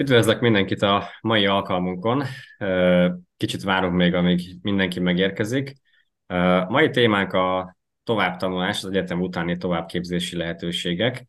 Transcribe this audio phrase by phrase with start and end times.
[0.00, 2.22] Üdvözlök mindenkit a mai alkalmunkon.
[3.36, 5.72] Kicsit várunk még, amíg mindenki megérkezik.
[6.68, 11.26] Mai témánk a továbbtanulás, az egyetem utáni továbbképzési lehetőségek.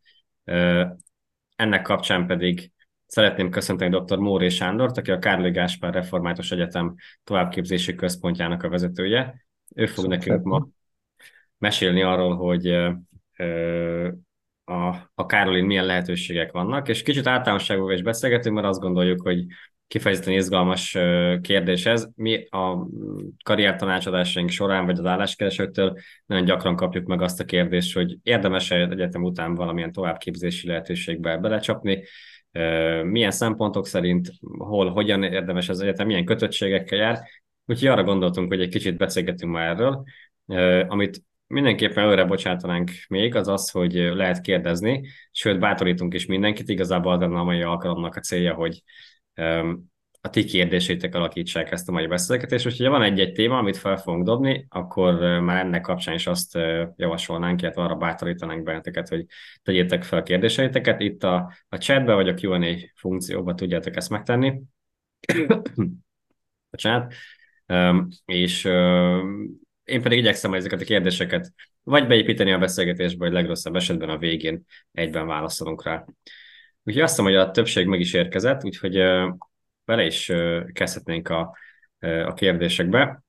[1.55, 2.71] Ennek kapcsán pedig
[3.05, 4.18] szeretném köszönteni dr.
[4.18, 9.46] Móré Sándort, aki a Kárli Gáspár Református Egyetem továbbképzési központjának a vezetője.
[9.75, 10.68] Ő fog Szóval nekünk ma
[11.57, 12.65] mesélni arról, hogy
[14.69, 19.46] a, a Károlin milyen lehetőségek vannak, és kicsit általánosságban is beszélgetünk, mert azt gondoljuk, hogy
[19.87, 20.97] kifejezetten izgalmas
[21.41, 22.07] kérdés ez.
[22.15, 22.87] Mi a
[23.43, 29.24] karriertanácsadásaink során, vagy az álláskeresőktől nagyon gyakran kapjuk meg azt a kérdést, hogy érdemes-e egyetem
[29.24, 32.03] után valamilyen továbbképzési lehetőségbe belecsapni,
[33.03, 37.19] milyen szempontok szerint, hol, hogyan érdemes az egyetem, milyen kötöttségekkel jár.
[37.66, 40.03] Úgyhogy arra gondoltunk, hogy egy kicsit beszélgetünk már erről,
[40.88, 47.14] amit mindenképpen előre bocsátanánk még, az az, hogy lehet kérdezni, sőt bátorítunk is mindenkit, igazából
[47.14, 48.83] az a mai alkalomnak a célja, hogy
[50.22, 53.97] a ti kérdésétek alakítsák ezt a mai beszélgetést, úgyhogy ha van egy-egy téma, amit fel
[53.97, 56.56] fogunk dobni, akkor már ennek kapcsán is azt
[56.95, 59.25] javasolnánk, illetve arra bátorítanánk benneteket, hogy
[59.63, 61.02] tegyétek fel kérdéseiteket.
[61.02, 64.61] Itt a, a chatbe vagy a Q&A funkcióban tudjátok ezt megtenni.
[66.72, 67.13] Bocsánat.
[68.25, 68.69] És
[69.89, 74.63] én pedig igyekszem ezeket a kérdéseket vagy beépíteni a beszélgetésbe, vagy legrosszabb esetben a végén
[74.91, 76.05] egyben válaszolunk rá.
[76.83, 78.93] Úgyhogy azt hiszem, hogy a többség meg is érkezett, úgyhogy
[79.85, 80.31] bele is
[80.73, 81.57] kezdhetnénk a,
[81.99, 83.23] a kérdésekbe.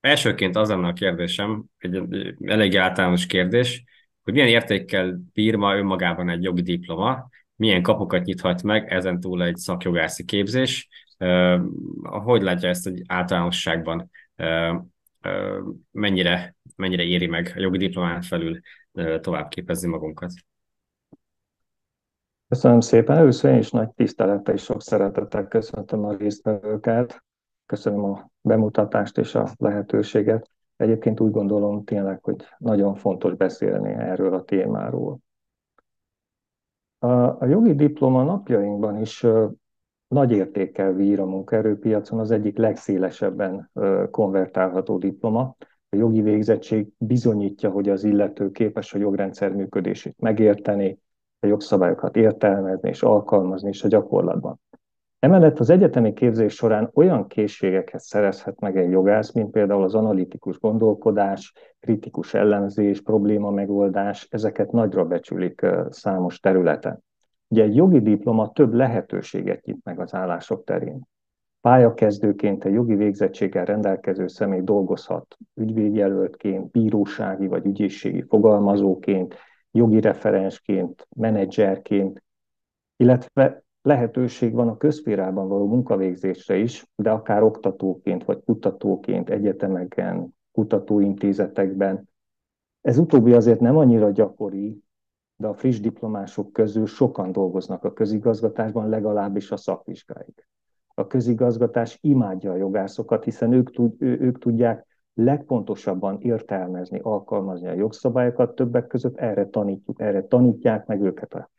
[0.00, 3.84] Elsőként az lenne a kérdésem, egy elég általános kérdés,
[4.22, 9.42] hogy milyen értékkel bír ma önmagában egy jogi diploma, milyen kapokat nyithat meg ezen túl
[9.42, 10.88] egy szakjogászi képzés,
[12.02, 14.10] hogy látja ezt egy általánosságban?
[15.90, 18.60] Mennyire, mennyire éri meg a jogi diplomán felül
[19.20, 20.32] tovább képezni magunkat.
[22.48, 23.16] Köszönöm szépen.
[23.16, 27.24] Először én is nagy tisztelettel és sok szeretettel köszöntöm a résztvevőket.
[27.66, 30.50] Köszönöm a bemutatást és a lehetőséget.
[30.76, 35.18] Egyébként úgy gondolom tényleg, hogy nagyon fontos beszélni erről a témáról.
[36.98, 39.26] A, jogi diploma napjainkban is
[40.10, 43.70] nagy értékkel bír a munkaerőpiacon, az egyik legszélesebben
[44.10, 45.56] konvertálható diploma.
[45.88, 50.98] A jogi végzettség bizonyítja, hogy az illető képes a jogrendszer működését megérteni,
[51.40, 54.60] a jogszabályokat értelmezni és alkalmazni is a gyakorlatban.
[55.18, 60.58] Emellett az egyetemi képzés során olyan készségeket szerezhet meg egy jogász, mint például az analitikus
[60.58, 67.02] gondolkodás, kritikus ellenzés, probléma megoldás, ezeket nagyra becsülik számos területen.
[67.50, 71.08] Ugye egy jogi diploma több lehetőséget nyit meg az állások terén.
[71.60, 79.34] Pályakezdőként egy jogi végzettséggel rendelkező személy dolgozhat ügyvédjelöltként, bírósági vagy ügyészségi fogalmazóként,
[79.70, 82.22] jogi referensként, menedzserként,
[82.96, 92.08] illetve lehetőség van a közférában való munkavégzésre is, de akár oktatóként vagy kutatóként, egyetemeken, kutatóintézetekben.
[92.80, 94.82] Ez utóbbi azért nem annyira gyakori,
[95.40, 100.46] de a friss diplomások közül sokan dolgoznak a közigazgatásban, legalábbis a szakvizsgáig.
[100.94, 107.72] A közigazgatás imádja a jogászokat, hiszen ők, tud, ő, ők tudják legpontosabban értelmezni, alkalmazni a
[107.72, 111.50] jogszabályokat, többek között erre tanítjuk, erre tanítják meg őket a,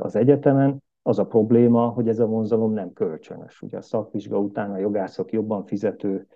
[0.00, 0.82] az egyetemen.
[1.02, 3.62] Az a probléma, hogy ez a vonzalom nem kölcsönös.
[3.62, 6.26] Ugye a szakvizsga után a jogászok jobban fizető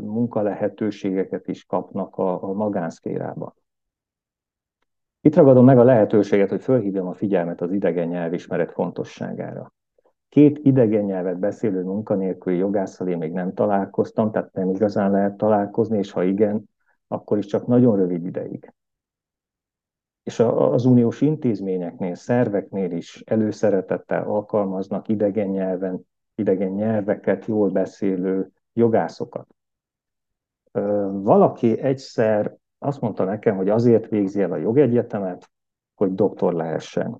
[0.00, 3.54] munkalehetőségeket is kapnak a, a magánszférában.
[5.20, 9.72] Itt ragadom meg a lehetőséget, hogy fölhívjam a figyelmet az idegen nyelvismeret fontosságára.
[10.28, 15.98] Két idegen nyelvet beszélő munkanélküli jogásszal én még nem találkoztam, tehát nem igazán lehet találkozni,
[15.98, 16.68] és ha igen,
[17.08, 18.72] akkor is csak nagyon rövid ideig.
[20.22, 29.46] És az uniós intézményeknél, szerveknél is előszeretettel alkalmaznak idegen nyelven, idegen nyelveket jól beszélő jogászokat.
[31.12, 35.50] Valaki egyszer azt mondta nekem, hogy azért végzi el a jogegyetemet,
[35.94, 37.18] hogy doktor lehessen.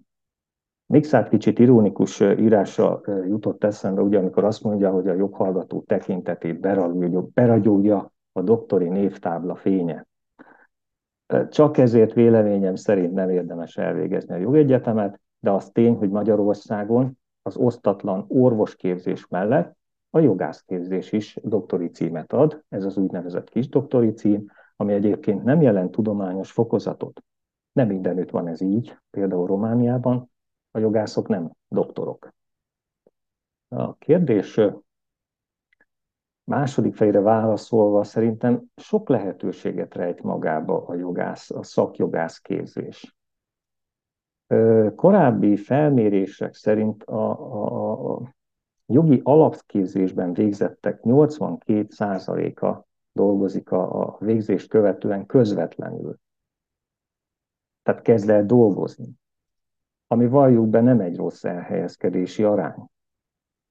[0.86, 6.60] Mixát kicsit ironikus írása jutott eszembe, ugye, amikor azt mondja, hogy a joghallgató tekintetét
[7.32, 10.06] beragyogja a doktori névtábla fénye.
[11.48, 17.56] Csak ezért véleményem szerint nem érdemes elvégezni a jogegyetemet, de az tény, hogy Magyarországon az
[17.56, 19.76] osztatlan orvosképzés mellett
[20.10, 25.62] a jogászképzés is doktori címet ad, ez az úgynevezett kis doktori cím, ami egyébként nem
[25.62, 27.22] jelent tudományos fokozatot.
[27.72, 30.30] Nem mindenütt van ez így, például Romániában
[30.70, 32.32] a jogászok nem doktorok.
[33.68, 34.60] A kérdés
[36.44, 43.16] második fejre válaszolva szerintem sok lehetőséget rejt magába a jogász, a szakjogász képzés.
[44.94, 48.34] Korábbi felmérések szerint a, a, a
[48.86, 56.16] jogi alapképzésben végzettek 82%-a dolgozik a, a végzést követően közvetlenül.
[57.82, 59.08] Tehát kezd el dolgozni.
[60.06, 62.86] Ami valljuk be nem egy rossz elhelyezkedési arány.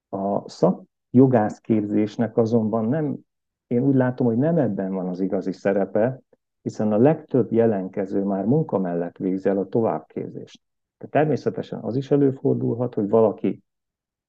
[0.08, 3.18] A szakjogászképzésnek azonban nem,
[3.66, 6.20] én úgy látom, hogy nem ebben van az igazi szerepe,
[6.62, 10.62] hiszen a legtöbb jelenkező már munka mellett végzi el a továbbképzést.
[10.98, 13.62] De természetesen az is előfordulhat, hogy valaki,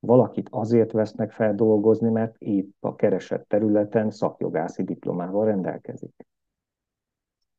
[0.01, 6.25] valakit azért vesznek fel dolgozni, mert épp a keresett területen szakjogászi diplomával rendelkezik.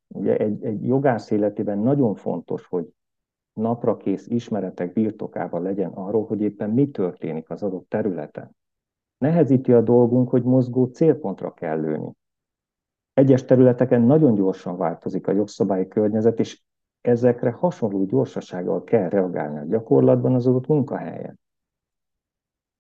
[0.09, 2.95] Ugye egy, egy jogász életében nagyon fontos, hogy
[3.53, 8.57] naprakész ismeretek birtokában legyen arról, hogy éppen mi történik az adott területen.
[9.19, 12.13] Nehezíti a dolgunk, hogy mozgó célpontra kell lőni.
[13.13, 16.63] Egyes területeken nagyon gyorsan változik a jogszabályi környezet, és
[17.01, 21.41] ezekre hasonló gyorsasággal kell reagálni a gyakorlatban az adott munkahelyen.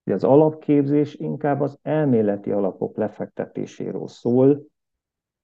[0.05, 4.67] Az alapképzés inkább az elméleti alapok lefektetéséről szól,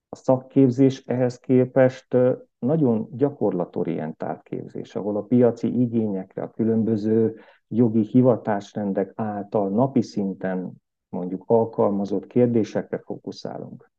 [0.08, 2.16] a szakképzés ehhez képest
[2.58, 7.38] nagyon gyakorlatorientált képzés, ahol a piaci igényekre, a különböző
[7.68, 10.72] jogi hivatásrendek által napi szinten
[11.08, 13.90] mondjuk alkalmazott kérdésekre fókuszálunk.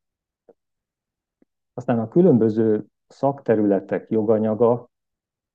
[1.73, 4.89] Aztán a különböző szakterületek joganyaga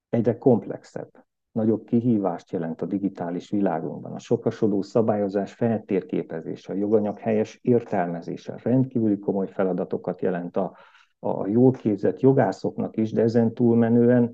[0.09, 1.25] egyre komplexebb,
[1.55, 4.13] nagyobb kihívást jelent a digitális világunkban.
[4.13, 10.77] A sokasodó szabályozás feltérképezése, a joganyag helyes értelmezése rendkívüli komoly feladatokat jelent a,
[11.19, 14.31] a jól képzett jogászoknak is, de ezen túlmenően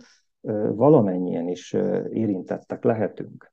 [0.74, 1.72] valamennyien is
[2.10, 3.52] érintettek lehetünk.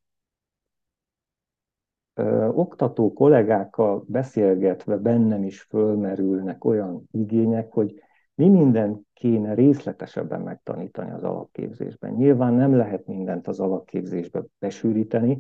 [2.52, 8.02] Oktató kollégákkal beszélgetve bennem is fölmerülnek olyan igények, hogy
[8.38, 12.14] mi mindent kéne részletesebben megtanítani az alapképzésben.
[12.14, 15.40] Nyilván nem lehet mindent az alapképzésbe besűríteni,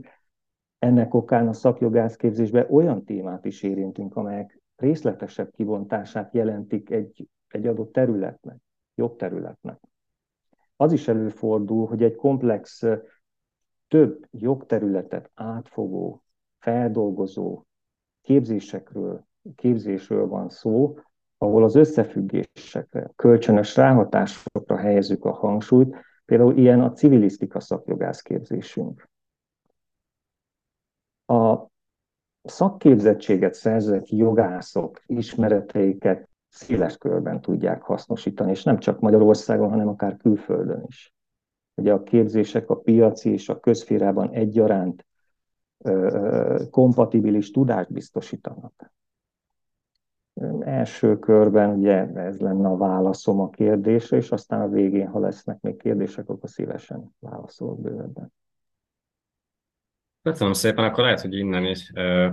[0.80, 7.92] ennek okán a szakjogászképzésben olyan témát is érintünk, amelyek részletesebb kivontását jelentik egy, egy adott
[7.92, 8.58] területnek,
[8.96, 9.80] jogterületnek.
[10.76, 12.84] Az is előfordul, hogy egy komplex,
[13.88, 16.24] több jogterületet átfogó,
[16.60, 17.64] feldolgozó
[18.22, 20.96] képzésekről, képzésről van szó,
[21.38, 25.96] ahol az összefüggésekre, kölcsönös ráhatásokra helyezzük a hangsúlyt,
[26.26, 29.10] például ilyen a civilisztika szakjogászképzésünk.
[31.26, 31.66] A
[32.44, 40.84] szakképzettséget szerzett jogászok ismereteiket széles körben tudják hasznosítani, és nem csak Magyarországon, hanem akár külföldön
[40.88, 41.14] is.
[41.76, 45.06] Ugye a képzések a piaci és a közférában egyaránt
[46.70, 48.92] kompatibilis tudást biztosítanak
[50.60, 55.60] első körben ugye ez lenne a válaszom a kérdésre, és aztán a végén, ha lesznek
[55.62, 58.34] még kérdések, akkor szívesen válaszolok bővebben.
[60.22, 62.32] Köszönöm szépen, akkor lehet, hogy innen is uh,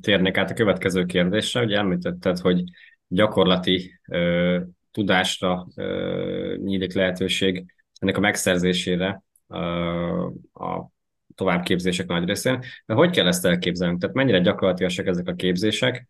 [0.00, 1.62] térnék át a következő kérdésre.
[1.62, 2.64] Ugye említetted, hogy
[3.08, 4.60] gyakorlati uh,
[4.90, 10.90] tudásra uh, nyílik lehetőség ennek a megszerzésére uh, a
[11.34, 12.62] továbbképzések nagy részén.
[12.86, 14.00] De hogy kell ezt elképzelnünk?
[14.00, 16.06] Tehát mennyire gyakorlatilag ezek a képzések,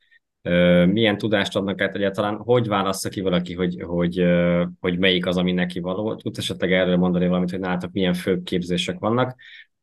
[0.86, 4.24] milyen tudást adnak át egyáltalán, hogy válassza ki valaki, hogy, hogy,
[4.80, 6.14] hogy melyik az, ami neki való.
[6.14, 9.34] Tudsz esetleg erről mondani valamit, hogy nálatok milyen főbb képzések vannak.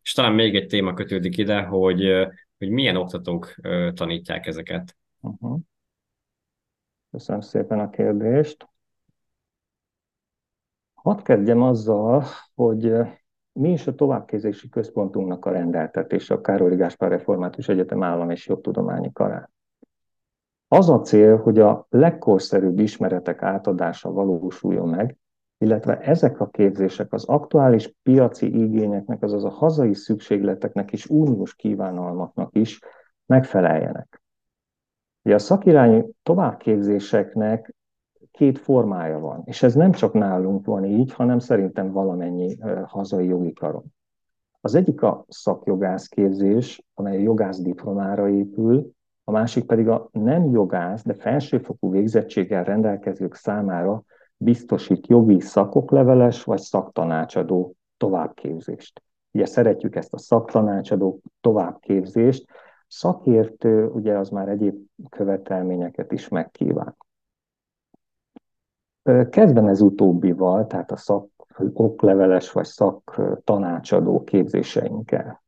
[0.01, 2.27] És talán még egy téma kötődik ide, hogy,
[2.57, 3.55] hogy milyen oktatók
[3.93, 4.95] tanítják ezeket.
[5.19, 5.59] Uh-huh.
[7.11, 8.67] Köszönöm szépen a kérdést.
[10.93, 12.23] Hadd kezdjem azzal,
[12.55, 12.91] hogy
[13.51, 19.11] mi is a továbbképzési központunknak a rendeltetése a Károly Gáspár Református Egyetem Állam és Jogtudományi
[19.11, 19.51] Karán.
[20.73, 25.17] Az a cél, hogy a legkorszerűbb ismeretek átadása valósuljon meg,
[25.57, 32.55] illetve ezek a képzések az aktuális piaci igényeknek, azaz a hazai szükségleteknek és uniós kívánalmaknak
[32.55, 32.79] is
[33.25, 34.21] megfeleljenek.
[35.23, 37.75] Ugye a szakirányú továbbképzéseknek
[38.31, 43.53] két formája van, és ez nem csak nálunk van így, hanem szerintem valamennyi hazai jogi
[43.53, 43.83] karon.
[44.61, 51.03] Az egyik a szakjogászképzés, amely a jogász diplomára épül, a másik pedig a nem jogász,
[51.03, 54.03] de felsőfokú végzettséggel rendelkezők számára
[54.37, 59.01] biztosít jogi szakokleveles vagy szaktanácsadó továbbképzést.
[59.31, 62.45] Ugye szeretjük ezt a szaktanácsadó továbbképzést,
[62.87, 64.75] szakértő ugye az már egyéb
[65.09, 66.95] követelményeket is megkíván.
[69.29, 75.42] Kezdem ez utóbbival, tehát a szakokleveles vagy szaktanácsadó képzéseinkkel.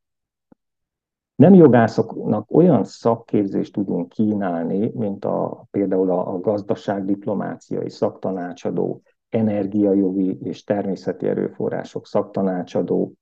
[1.36, 10.64] Nem jogászoknak olyan szakképzést tudunk kínálni, mint a, például a, a gazdaságdiplomáciai szaktanácsadó, energiajogi és
[10.64, 13.12] természeti erőforrások szaktanácsadó,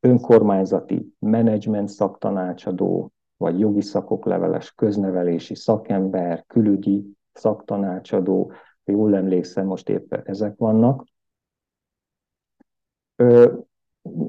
[0.00, 8.52] önkormányzati menedzsment szaktanácsadó, vagy jogi szakok leveles köznevelési szakember, külügyi szaktanácsadó,
[8.84, 11.04] jól emlékszem, most éppen ezek vannak.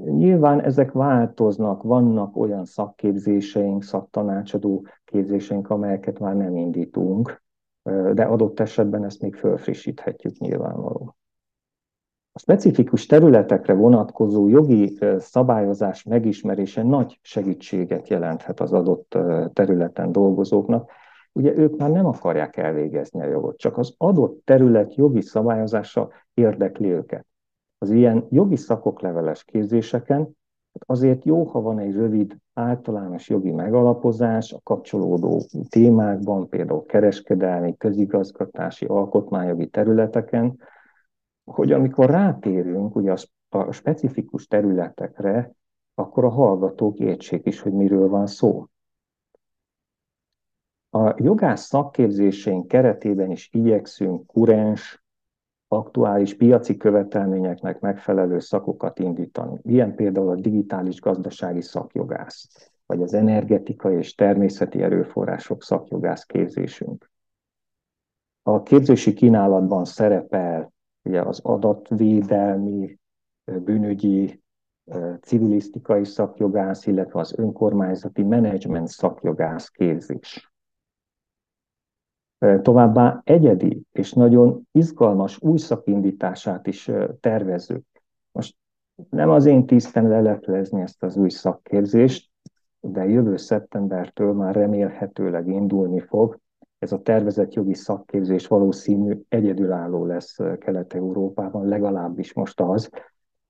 [0.06, 7.44] Nyilván ezek változnak, vannak olyan szakképzéseink, szaktanácsadó képzéseink, amelyeket már nem indítunk,
[8.14, 11.16] de adott esetben ezt még fölfrissíthetjük nyilvánvalóan.
[12.32, 19.18] A specifikus területekre vonatkozó jogi szabályozás megismerése nagy segítséget jelenthet az adott
[19.54, 20.92] területen dolgozóknak.
[21.32, 26.92] Ugye ők már nem akarják elvégezni a jogot, csak az adott terület jogi szabályozása érdekli
[26.92, 27.26] őket.
[27.86, 30.38] Az ilyen jogi szakok leveles képzéseken
[30.86, 38.86] azért jó, ha van egy rövid általános jogi megalapozás a kapcsolódó témákban, például kereskedelmi, közigazgatási,
[38.86, 40.60] alkotmányjogi területeken,
[41.44, 43.14] hogy amikor rátérünk ugye
[43.50, 45.52] a specifikus területekre,
[45.96, 48.66] akkor a hallgatók értsék is, hogy miről van szó.
[50.90, 55.05] A jogász szakképzéseink keretében is igyekszünk kurens,
[55.76, 59.60] aktuális piaci követelményeknek megfelelő szakokat indítani.
[59.62, 67.10] Ilyen például a digitális gazdasági szakjogász, vagy az energetikai és természeti erőforrások szakjogász képzésünk.
[68.44, 73.00] A képzési kínálatban szerepel ugye az adatvédelmi,
[73.64, 74.44] bűnügyi,
[75.22, 80.55] civilisztikai szakjogász, illetve az önkormányzati menedzsment szakjogász képzés.
[82.62, 87.86] Továbbá egyedi és nagyon izgalmas új szakindítását is tervezzük.
[88.32, 88.56] Most
[89.10, 92.30] nem az én tisztem leletlezni ezt az új szakképzést,
[92.80, 96.40] de jövő szeptembertől már remélhetőleg indulni fog.
[96.80, 102.90] Ez a tervezett jogi szakképzés valószínű egyedülálló lesz Kelet-Európában, legalábbis most az.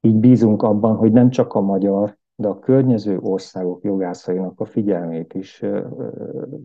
[0.01, 5.33] Így bízunk abban, hogy nem csak a magyar, de a környező országok jogászainak a figyelmét
[5.33, 5.63] is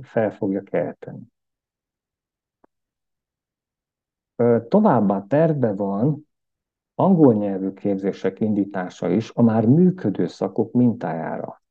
[0.00, 1.20] fel fogja kelteni.
[4.68, 6.28] Továbbá terve van
[6.94, 11.62] angol nyelvű képzések indítása is a már működő szakok mintájára.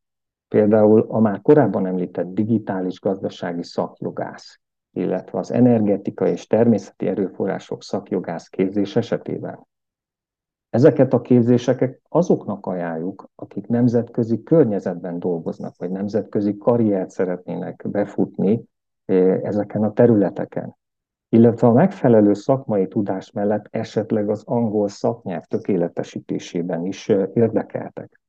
[0.47, 4.59] Például a már korábban említett digitális gazdasági szakjogász,
[4.91, 9.67] illetve az energetika és természeti erőforrások szakjogász képzés esetében.
[10.69, 18.63] Ezeket a képzéseket azoknak ajánljuk, akik nemzetközi környezetben dolgoznak, vagy nemzetközi karriert szeretnének befutni
[19.41, 20.77] ezeken a területeken
[21.29, 28.21] illetve a megfelelő szakmai tudás mellett esetleg az angol szaknyelv tökéletesítésében is érdekeltek.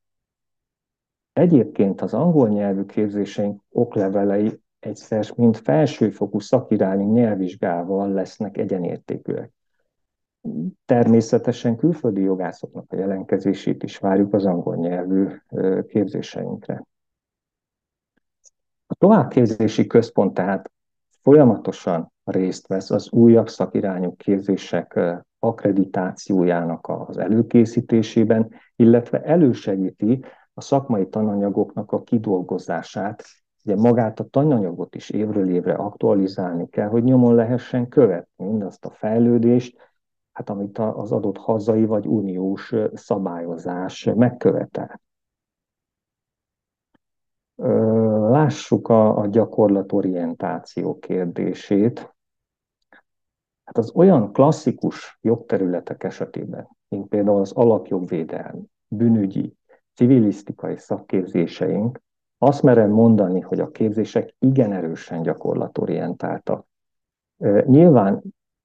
[1.33, 9.51] Egyébként az angol nyelvű képzéseink oklevelei egyszer, mint felsőfokú szakirányi nyelvvizsgával lesznek egyenértékűek.
[10.85, 15.27] Természetesen külföldi jogászoknak a jelenkezését is várjuk az angol nyelvű
[15.87, 16.85] képzéseinkre.
[18.87, 20.71] A továbbképzési központ tehát
[21.21, 24.99] folyamatosan részt vesz az újabb szakirányú képzések
[25.39, 30.23] akkreditációjának az előkészítésében, illetve elősegíti
[30.53, 33.23] a szakmai tananyagoknak a kidolgozását.
[33.65, 38.89] Ugye magát a tananyagot is évről évre aktualizálni kell, hogy nyomon lehessen követni mindazt a
[38.89, 39.77] fejlődést,
[40.31, 45.01] hát amit az adott hazai vagy uniós szabályozás megkövetel.
[48.29, 52.15] Lássuk a, a gyakorlatorientáció kérdését.
[53.73, 59.55] Hát az olyan klasszikus jogterületek esetében, mint például az alapjogvédelmi, bűnügyi,
[59.93, 62.01] civilisztikai szakképzéseink,
[62.37, 66.65] azt merem mondani, hogy a képzések igen erősen gyakorlatorientáltak.
[67.65, 68.21] Nyilván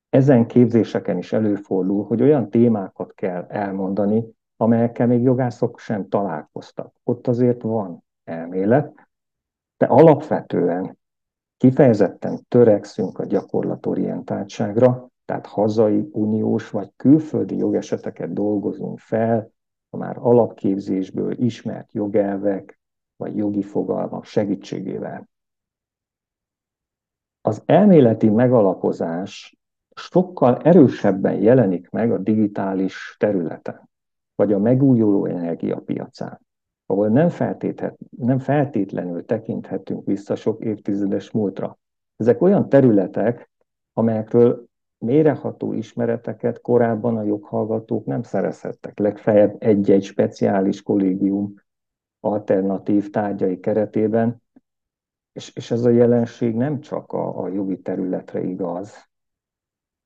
[0.09, 4.25] ezen képzéseken is előfordul, hogy olyan témákat kell elmondani,
[4.57, 6.95] amelyekkel még jogászok sem találkoztak.
[7.05, 9.09] Ott azért van elmélet,
[9.77, 10.99] de alapvetően
[11.57, 19.51] kifejezetten törekszünk a gyakorlatorientáltságra, tehát hazai, uniós vagy külföldi jogeseteket dolgozunk fel,
[19.91, 22.81] a már alapképzésből ismert jogelvek
[23.17, 25.29] vagy jogi fogalmak segítségével.
[27.41, 29.57] Az elméleti megalapozás
[29.95, 33.91] sokkal erősebben jelenik meg a digitális területen,
[34.35, 36.46] vagy a megújuló energiapiacán
[36.87, 37.29] ahol nem,
[38.11, 41.79] nem feltétlenül tekinthetünk vissza sok évtizedes múltra.
[42.17, 43.51] Ezek olyan területek,
[43.93, 44.65] amelyekről
[44.99, 48.99] méreható ismereteket korábban a joghallgatók nem szerezhettek.
[48.99, 51.55] Legfeljebb egy-egy speciális kollégium
[52.21, 54.43] alternatív tárgyai keretében,
[55.33, 59.09] és, és ez a jelenség nem csak a, a jogi területre igaz,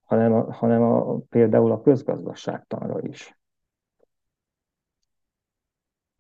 [0.01, 3.39] hanem, a, hanem a, például a közgazdaságtanra is.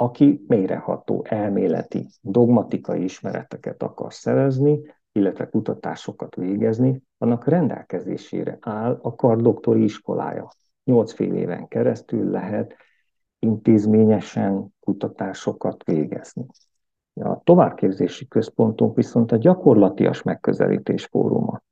[0.00, 4.80] Aki mélyreható elméleti, dogmatikai ismereteket akar szerezni,
[5.12, 10.48] illetve kutatásokat végezni, annak rendelkezésére áll a kardoktori iskolája.
[10.84, 12.74] Nyolc fél éven keresztül lehet
[13.38, 16.46] intézményesen kutatásokat végezni.
[17.14, 21.62] A továbbképzési központunk viszont a gyakorlatias megközelítés fóruma,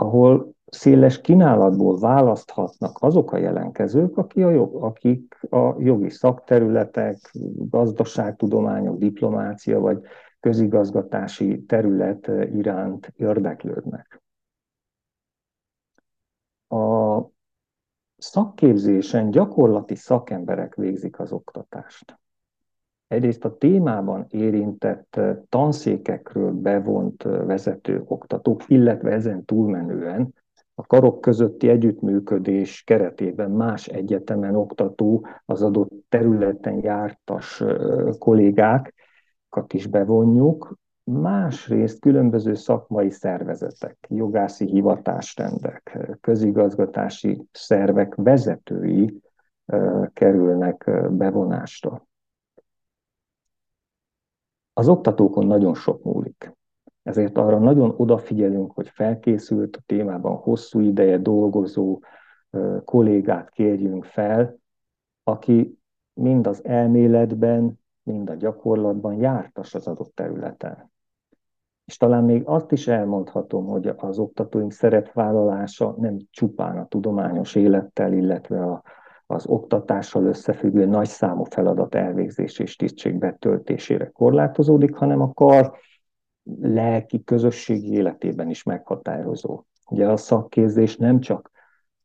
[0.00, 8.98] ahol széles kínálatból választhatnak azok a jelenkezők, akik a, jog, akik a jogi szakterületek, gazdaságtudományok,
[8.98, 10.00] diplomácia vagy
[10.40, 14.22] közigazgatási terület iránt érdeklődnek.
[16.68, 17.20] A
[18.16, 22.19] szakképzésen gyakorlati szakemberek végzik az oktatást.
[23.10, 30.34] Egyrészt a témában érintett tanszékekről bevont vezető oktatók, illetve ezen túlmenően
[30.74, 37.64] a karok közötti együttműködés keretében más egyetemen oktató, az adott területen jártas
[38.18, 40.74] kollégákat is bevonjuk,
[41.04, 49.20] másrészt különböző szakmai szervezetek, jogászi hivatásrendek, közigazgatási szervek vezetői
[50.12, 52.08] kerülnek bevonásra.
[54.80, 56.56] Az oktatókon nagyon sok múlik.
[57.02, 62.00] Ezért arra nagyon odafigyelünk, hogy felkészült a témában hosszú ideje dolgozó
[62.84, 64.56] kollégát kérjünk fel,
[65.22, 65.78] aki
[66.12, 70.92] mind az elméletben, mind a gyakorlatban jártas az adott területen.
[71.84, 78.12] És talán még azt is elmondhatom, hogy az oktatóink szerepvállalása nem csupán a tudományos élettel,
[78.12, 78.82] illetve a,
[79.30, 85.72] az oktatással összefüggő nagy számú feladat elvégzés és tisztség betöltésére korlátozódik, hanem a kar
[86.60, 89.64] lelki közösségi életében is meghatározó.
[89.90, 91.50] Ugye a szakképzés nem csak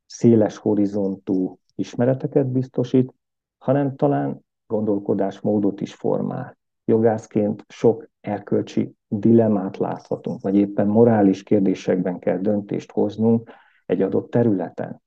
[0.05, 3.13] széles horizontú ismereteket biztosít,
[3.57, 6.57] hanem talán gondolkodásmódot is formál.
[6.85, 13.51] Jogászként sok erkölcsi dilemmát láthatunk, vagy éppen morális kérdésekben kell döntést hoznunk
[13.85, 15.03] egy adott területen.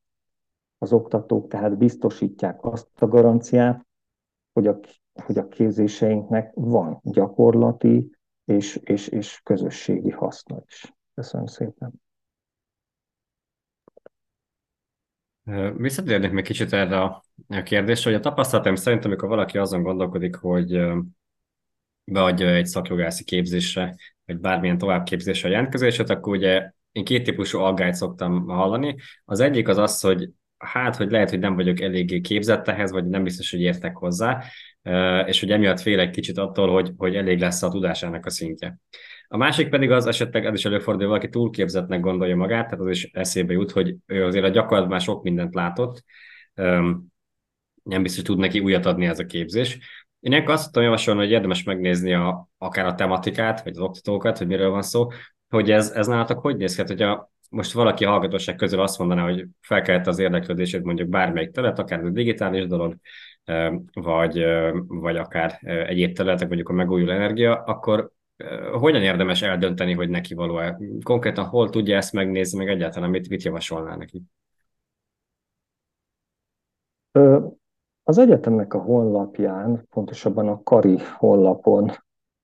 [0.78, 3.86] Az oktatók tehát biztosítják azt a garanciát,
[4.52, 4.78] hogy a,
[5.24, 10.94] hogy a képzéseinknek van gyakorlati és, és, és közösségi haszna is.
[11.14, 11.92] Köszönöm szépen.
[15.76, 17.24] Visszatérnék még kicsit erre a
[17.62, 20.80] kérdésre, hogy a tapasztalatom szerint, amikor valaki azon gondolkodik, hogy
[22.04, 27.94] beadja egy szakjogászi képzésre, vagy bármilyen továbbképzésre a jelentkezését, akkor ugye én két típusú aggályt
[27.94, 28.96] szoktam hallani.
[29.24, 33.06] Az egyik az az, hogy hát, hogy lehet, hogy nem vagyok eléggé képzett ehhez, vagy
[33.06, 34.42] nem biztos, hogy értek hozzá,
[35.26, 38.78] és hogy emiatt fél egy kicsit attól, hogy, hogy elég lesz a tudásának a szintje.
[39.28, 42.90] A másik pedig az esetleg, ez is előfordul, hogy valaki túlképzettnek gondolja magát, tehát az
[42.90, 46.04] is eszébe jut, hogy ő azért a gyakorlatban sok mindent látott,
[47.82, 49.78] nem biztos, hogy tud neki újat adni ez a képzés.
[50.20, 54.38] Én ilyenkor azt tudom javasolni, hogy érdemes megnézni a, akár a tematikát, vagy az oktatókat,
[54.38, 55.06] hogy miről van szó,
[55.48, 59.22] hogy ez, ez nálatok hogy néz ki, hát, hogyha most valaki hallgatóság közül azt mondaná,
[59.22, 62.96] hogy felkelt az érdeklődését mondjuk bármelyik terület, akár a digitális dolog,
[63.92, 64.44] vagy,
[64.86, 68.10] vagy akár egyéb területek, mondjuk a megújuló energia, akkor
[68.72, 70.78] hogyan érdemes eldönteni, hogy neki való-e?
[71.02, 74.22] Konkrétan hol tudja ezt megnézni, meg egyáltalán mit, mit javasolná neki?
[78.02, 81.90] Az egyetemnek a honlapján, pontosabban a Kari honlapon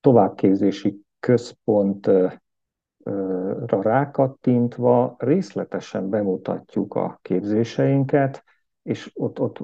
[0.01, 2.43] továbbképzési központra
[3.67, 8.45] rákattintva részletesen bemutatjuk a képzéseinket,
[8.83, 9.59] és ott, ott,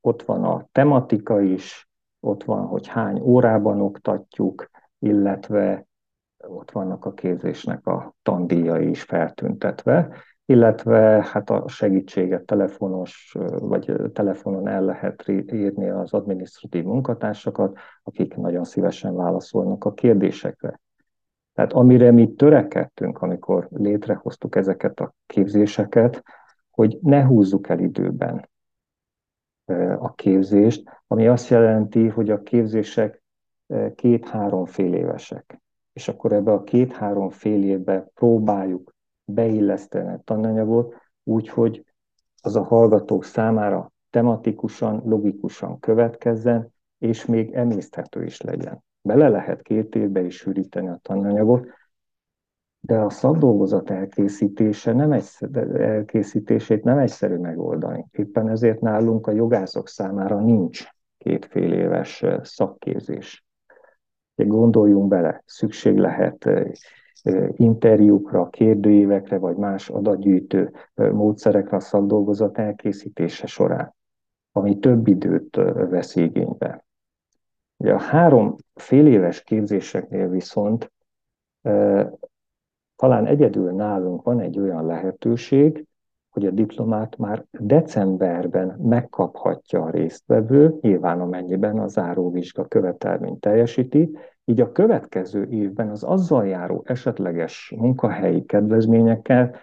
[0.00, 1.88] ott van a tematika is,
[2.20, 5.86] ott van, hogy hány órában oktatjuk, illetve
[6.48, 14.68] ott vannak a képzésnek a tandíjai is feltüntetve, illetve hát a segítséget telefonos, vagy telefonon
[14.68, 20.80] el lehet írni az adminisztratív munkatársakat, akik nagyon szívesen válaszolnak a kérdésekre.
[21.56, 26.22] Tehát amire mi törekedtünk, amikor létrehoztuk ezeket a képzéseket,
[26.70, 28.48] hogy ne húzzuk el időben
[29.98, 33.22] a képzést, ami azt jelenti, hogy a képzések
[33.94, 35.60] két-három fél évesek.
[35.92, 41.84] És akkor ebbe a két-három fél évbe próbáljuk beilleszteni a tananyagot, úgyhogy
[42.42, 48.84] az a hallgatók számára tematikusan, logikusan következzen, és még emészthető is legyen.
[49.06, 51.66] Bele lehet két évbe is sűríteni a tananyagot,
[52.80, 58.06] de a szakdolgozat elkészítése nem egyszerű, elkészítését nem egyszerű megoldani.
[58.10, 60.84] Éppen ezért nálunk a jogászok számára nincs
[61.18, 63.46] kétfél éves szakképzés.
[64.34, 66.50] Gondoljunk bele, szükség lehet
[67.50, 73.94] interjúkra, kérdőívekre vagy más adatgyűjtő módszerekre a szakdolgozat elkészítése során,
[74.52, 76.85] ami több időt vesz igénybe.
[77.76, 80.92] Ugye a három fél éves képzéseknél viszont
[82.96, 85.86] talán egyedül nálunk van egy olyan lehetőség,
[86.30, 94.60] hogy a diplomát már decemberben megkaphatja a résztvevő, nyilván amennyiben a záróvizsga követelményt teljesíti, így
[94.60, 99.56] a következő évben az azzal járó esetleges munkahelyi kedvezményekkel,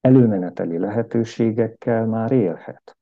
[0.00, 2.96] előmeneteli lehetőségekkel már élhet.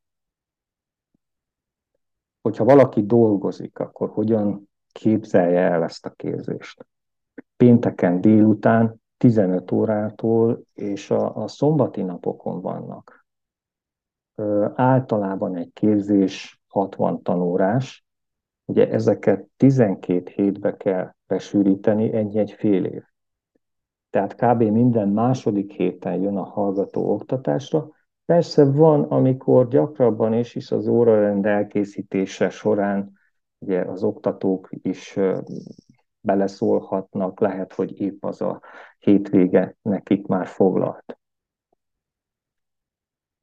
[2.42, 6.86] Hogyha valaki dolgozik, akkor hogyan képzelje el ezt a képzést?
[7.56, 13.26] Pénteken délután 15 órától, és a, a szombati napokon vannak.
[14.34, 18.04] Ö, általában egy képzés 60 tanórás,
[18.64, 23.02] ugye ezeket 12 hétbe kell besűríteni egy-egy fél év.
[24.10, 24.62] Tehát kb.
[24.62, 27.90] minden második héten jön a hallgató oktatásra.
[28.30, 33.12] Persze van, amikor gyakrabban is, is az órarend elkészítése során
[33.58, 35.18] ugye az oktatók is
[36.20, 38.60] beleszólhatnak, lehet, hogy épp az a
[38.98, 41.18] hétvége nekik már foglalt.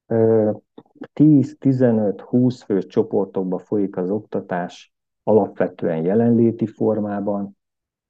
[0.07, 7.56] 10-15-20 fős csoportokba folyik az oktatás, alapvetően jelenléti formában,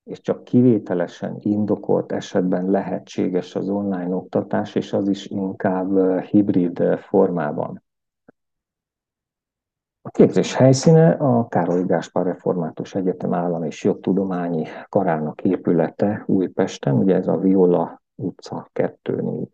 [0.07, 7.83] és csak kivételesen indokolt esetben lehetséges az online oktatás, és az is inkább hibrid formában.
[10.01, 17.15] A képzés helyszíne a Károly Gáspár Református Egyetem Állam és Jogtudományi Karának épülete Újpesten, ugye
[17.15, 19.46] ez a Viola utca 2-4.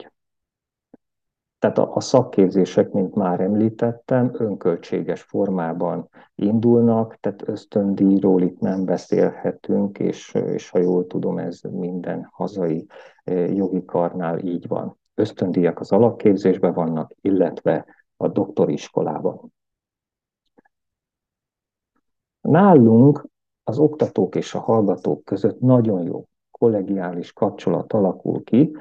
[1.63, 10.33] Tehát a, szakképzések, mint már említettem, önköltséges formában indulnak, tehát ösztöndíjról itt nem beszélhetünk, és,
[10.33, 12.85] és ha jól tudom, ez minden hazai
[13.23, 14.97] eh, jogi karnál így van.
[15.13, 17.85] Ösztöndíjak az alapképzésben vannak, illetve
[18.17, 19.53] a doktoriskolában.
[22.41, 23.27] Nálunk
[23.63, 28.77] az oktatók és a hallgatók között nagyon jó kollegiális kapcsolat alakul ki,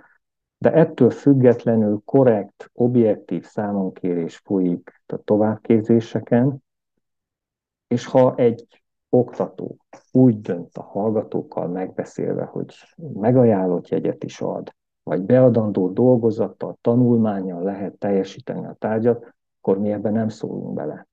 [0.63, 6.65] de ettől függetlenül korrekt, objektív számonkérés folyik a továbbképzéseken,
[7.87, 9.77] és ha egy oktató
[10.13, 12.75] úgy dönt a hallgatókkal megbeszélve, hogy
[13.13, 20.13] megajánlott jegyet is ad, vagy beadandó dolgozattal, tanulmányjal lehet teljesíteni a tárgyat, akkor mi ebben
[20.13, 21.07] nem szólunk bele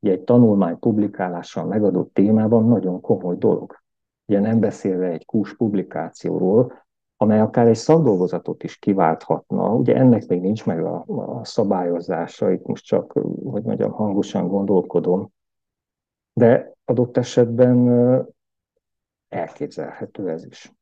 [0.00, 3.82] egy tanulmány publikálással megadott témában nagyon komoly dolog.
[4.26, 6.85] Ugye nem beszélve egy kús publikációról,
[7.16, 9.74] amely akár egy szakdolgozatot is kiválthatna.
[9.74, 13.12] Ugye ennek még nincs meg a, a szabályozása, itt most csak,
[13.44, 15.32] hogy mondjam, hangosan gondolkodom,
[16.32, 17.88] de adott esetben
[19.28, 20.72] elképzelhető ez is.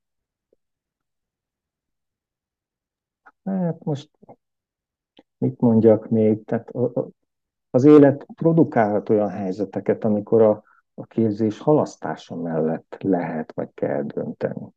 [3.45, 4.11] Hát most
[5.39, 6.45] mit mondjak még?
[6.45, 6.73] Tehát
[7.71, 10.63] az élet produkálhat olyan helyzeteket, amikor a,
[10.95, 14.75] a képzés halasztása mellett lehet vagy kell dönteni.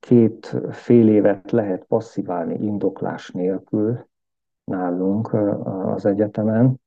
[0.00, 4.06] Két fél évet lehet passziválni indoklás nélkül
[4.64, 5.32] nálunk
[5.86, 6.80] az egyetemen,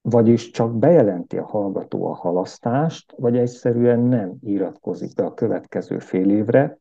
[0.00, 6.30] vagyis csak bejelenti a hallgató a halasztást, vagy egyszerűen nem iratkozik be a következő fél
[6.30, 6.78] évre,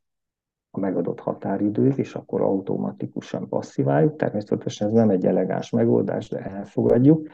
[0.71, 4.15] a megadott határidőig, és akkor automatikusan passziváljuk.
[4.15, 7.27] Természetesen ez nem egy elegáns megoldás, de elfogadjuk.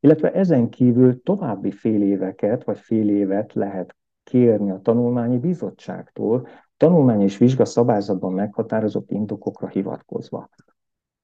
[0.00, 3.96] Illetve ezen kívül további fél éveket, vagy fél évet lehet
[4.28, 10.48] kérni a tanulmányi bizottságtól, tanulmány és vizsga szabályzatban meghatározott indokokra hivatkozva.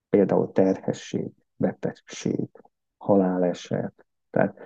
[0.09, 2.49] Például terhesség, betegség,
[2.97, 4.07] haláleset.
[4.31, 4.59] Tehát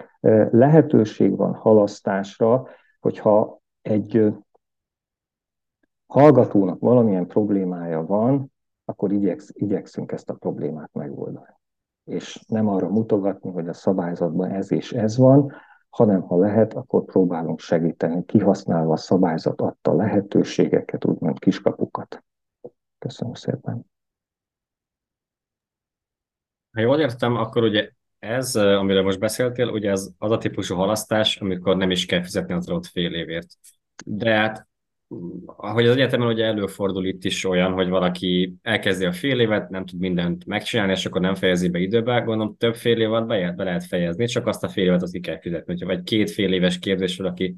[0.50, 2.68] lehetőség van halasztásra,
[3.00, 4.32] hogyha egy
[6.06, 8.52] hallgatónak valamilyen problémája van,
[8.84, 11.56] akkor igyeksz, igyekszünk ezt a problémát megoldani.
[12.04, 15.52] És nem arra mutogatni, hogy a szabályzatban ez és ez van,
[15.90, 22.24] hanem ha lehet, akkor próbálunk segíteni, kihasználva a szabályzat adta lehetőségeket, úgymond kiskapukat.
[22.98, 23.86] Köszönöm szépen.
[26.72, 31.36] Ha jól értem, akkor ugye ez, amiről most beszéltél, ugye ez az a típusú halasztás,
[31.40, 33.46] amikor nem is kell fizetni az adott fél évért.
[34.06, 34.67] De hát
[35.46, 39.84] ahogy az egyetemen ugye előfordul itt is olyan, hogy valaki elkezdi a fél évet, nem
[39.84, 43.64] tud mindent megcsinálni, és akkor nem fejezi be időbe, gondolom több fél évet be, be
[43.64, 45.72] lehet fejezni, csak azt a fél évet az ki kell fizetni.
[45.72, 47.56] Hogyha vagy két fél éves képzésről, aki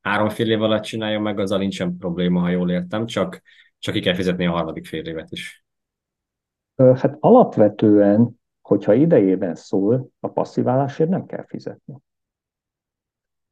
[0.00, 3.42] három fél év alatt csinálja meg, azzal nincsen probléma, ha jól értem, csak,
[3.78, 5.64] csak ki kell fizetni a harmadik fél évet is.
[6.76, 11.94] Hát alapvetően, hogyha idejében szól, a passziválásért nem kell fizetni.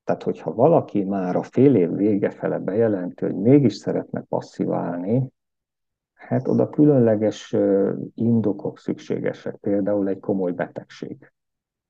[0.07, 5.33] Tehát, hogyha valaki már a fél év vége fele bejelenti, hogy mégis szeretne passziválni,
[6.14, 7.57] hát oda különleges
[8.14, 11.33] indokok szükségesek, például egy komoly betegség.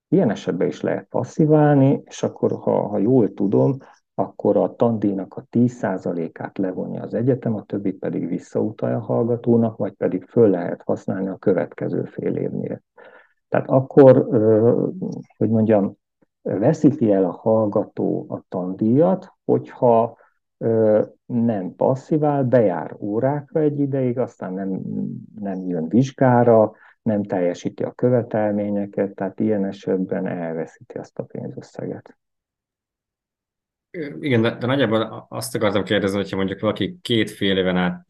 [0.09, 3.77] Ilyen esetben is lehet passziválni, és akkor, ha, ha jól tudom,
[4.15, 9.93] akkor a tandíjnak a 10%-át levonja az egyetem, a többit pedig visszautalja a hallgatónak, vagy
[9.93, 12.81] pedig föl lehet használni a következő fél évnél.
[13.49, 14.29] Tehát akkor,
[15.37, 15.97] hogy mondjam,
[16.47, 20.19] veszíti el a hallgató a tandíjat, hogyha
[21.27, 24.81] nem passzivál, bejár órákra egy ideig, aztán nem,
[25.41, 32.19] nem jön vizsgára, nem teljesíti a követelményeket, tehát ilyen esetben elveszíti azt a pénzösszeget.
[34.21, 38.05] Igen, de, de nagyjából azt akartam kérdezni, hogyha mondjuk valaki két fél éven át,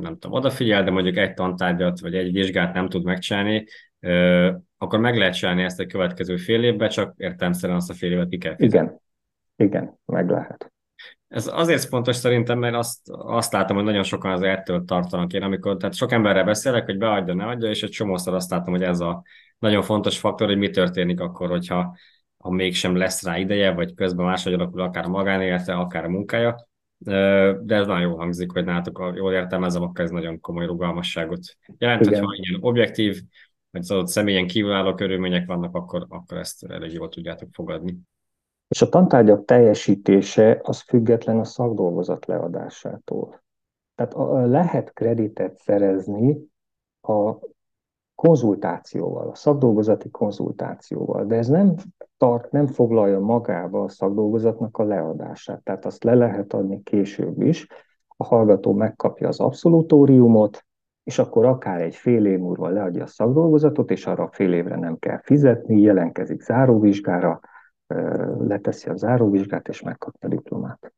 [0.00, 3.66] nem tudom, odafigyel, de mondjuk egy tantárgyat vagy egy vizsgát nem tud megcsinálni,
[4.78, 8.28] akkor meg lehet csinálni ezt a következő fél évben, csak értelmszerűen azt a fél évet
[8.28, 8.78] ki kell fizetni.
[8.78, 9.00] Igen,
[9.56, 10.72] igen, meg lehet.
[11.28, 15.42] Ez azért fontos szerintem, mert azt, azt látom, hogy nagyon sokan az ettől tartanak én,
[15.42, 18.82] amikor, tehát sok emberrel beszélek, hogy beadja, ne adja, és egy csomószor azt látom, hogy
[18.82, 19.22] ez a
[19.58, 21.96] nagyon fontos faktor, hogy mi történik akkor, hogyha
[22.38, 26.68] ha mégsem lesz rá ideje, vagy közben máshogy alakul akár a magánélete, akár a munkája.
[26.98, 31.40] De ez nagyon jól hangzik, hogy nálatok, jól értelmezem, akkor ez nagyon komoly rugalmasságot
[31.78, 32.24] jelent, Igen.
[32.24, 33.20] hogyha ilyen objektív,
[33.72, 37.98] vagy az adott személyen kívülálló körülmények vannak, akkor, akkor ezt elég jól tudjátok fogadni.
[38.68, 43.42] És a tantárgyak teljesítése az független a szakdolgozat leadásától.
[43.94, 46.50] Tehát lehet kreditet szerezni
[47.00, 47.34] a
[48.14, 51.74] konzultációval, a szakdolgozati konzultációval, de ez nem
[52.16, 55.62] tart, nem foglalja magába a szakdolgozatnak a leadását.
[55.62, 57.66] Tehát azt le lehet adni később is.
[58.16, 60.64] A hallgató megkapja az abszolutóriumot,
[61.04, 64.98] és akkor akár egy fél év múlva leadja a szakdolgozatot, és arra fél évre nem
[64.98, 67.40] kell fizetni, jelenkezik záróvizsgára,
[68.38, 70.92] leteszi a záróvizsgát, és megkapja a diplomát.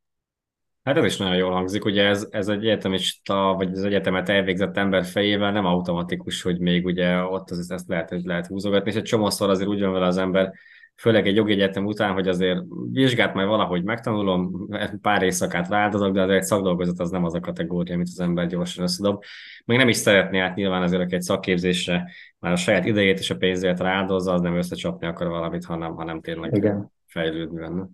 [0.83, 4.77] Hát ez is nagyon jól hangzik, ugye ez, ez egy egyetemista, vagy az egyetemet elvégzett
[4.77, 8.97] ember fejével nem automatikus, hogy még ugye ott az, ezt lehet, hogy lehet húzogatni, és
[8.97, 10.53] egy csomószor azért úgy van vele az ember,
[10.97, 12.61] főleg egy jogi egyetem után, hogy azért
[12.93, 14.69] vizsgát majd valahogy megtanulom,
[15.01, 18.47] pár éjszakát rááldozok, de azért egy szakdolgozat az nem az a kategória, amit az ember
[18.47, 19.25] gyorsan összedob.
[19.65, 23.31] Meg nem is szeretné át nyilván azért, aki egy szakképzésre már a saját idejét és
[23.31, 26.91] a pénzét rááldozza, az nem összecsapni akar valamit, hanem, hanem tényleg Igen.
[27.07, 27.87] fejlődni benne.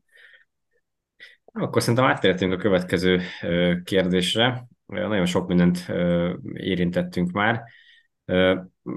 [1.53, 3.21] Akkor szerintem áttérhetünk a következő
[3.85, 4.67] kérdésre.
[4.87, 5.93] Nagyon sok mindent
[6.53, 7.63] érintettünk már.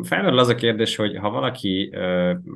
[0.02, 1.94] Felmerül az a kérdés, hogy ha valaki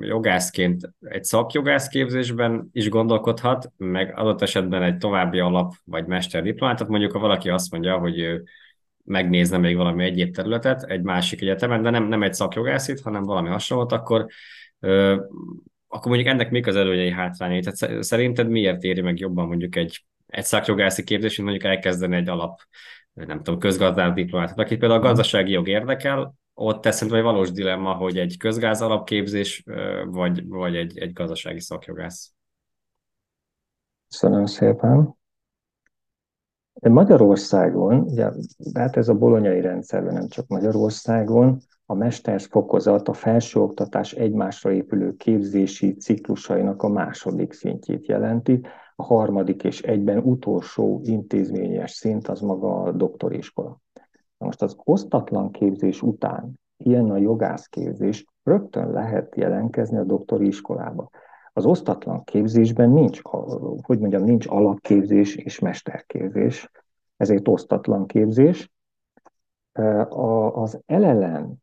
[0.00, 6.92] jogászként egy szakjogász képzésben is gondolkodhat, meg adott esetben egy további alap vagy mesterdiplomát, tehát
[6.92, 8.44] mondjuk ha valaki azt mondja, hogy ő
[9.04, 13.48] megnézne még valami egyéb területet egy másik egyetemen, de nem, nem egy szakjogászit, hanem valami
[13.48, 14.26] hasonlót, akkor
[15.88, 17.60] akkor mondjuk ennek mik az előnyei, hátrányai?
[17.60, 22.28] Tehát szerinted miért éri meg jobban mondjuk egy, egy szakjogászi képzés, mint mondjuk elkezdeni egy
[22.28, 22.60] alap,
[23.12, 24.58] nem tudom, közgazdás diplomát.
[24.58, 29.64] Aki például a gazdasági jog érdekel, ott teszem egy valós dilemma, hogy egy közgáz alapképzés,
[30.04, 32.32] vagy, vagy egy, egy gazdasági szakjogász.
[34.08, 35.16] Köszönöm szépen.
[36.72, 38.30] De Magyarországon, ugye,
[38.74, 45.94] hát ez a bolonyai rendszerben nem csak Magyarországon, a mesterfokozat a felsőoktatás egymásra épülő képzési
[45.94, 48.60] ciklusainak a második szintjét jelenti.
[48.96, 53.80] A harmadik és egyben utolsó intézményes szint az maga a doktoriskola.
[54.38, 61.10] Most az osztatlan képzés után ilyen a jogászképzés, rögtön lehet jelentkezni a doktori iskolába.
[61.52, 63.20] Az osztatlan képzésben nincs,
[63.82, 66.70] hogy mondjam, nincs alapképzés és mesterképzés,
[67.16, 68.70] ezért osztatlan képzés.
[70.50, 71.54] Az LLM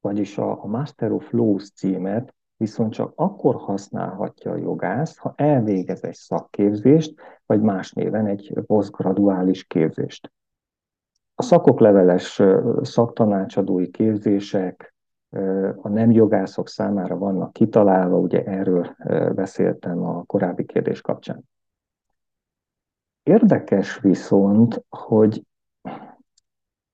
[0.00, 6.14] vagyis a Master of Laws címet viszont csak akkor használhatja a jogász, ha elvégez egy
[6.14, 7.14] szakképzést,
[7.46, 10.32] vagy más néven egy posztgraduális képzést.
[11.40, 12.42] A szakokleveles
[12.82, 14.94] szaktanácsadói képzések
[15.76, 18.96] a nem jogászok számára vannak kitalálva, ugye erről
[19.34, 21.42] beszéltem a korábbi kérdés kapcsán.
[23.22, 25.44] Érdekes viszont, hogy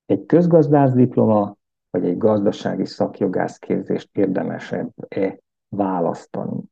[0.07, 1.57] egy közgazdász diploma
[1.91, 6.63] vagy egy gazdasági szakjogász képzést érdemesebb-e választani.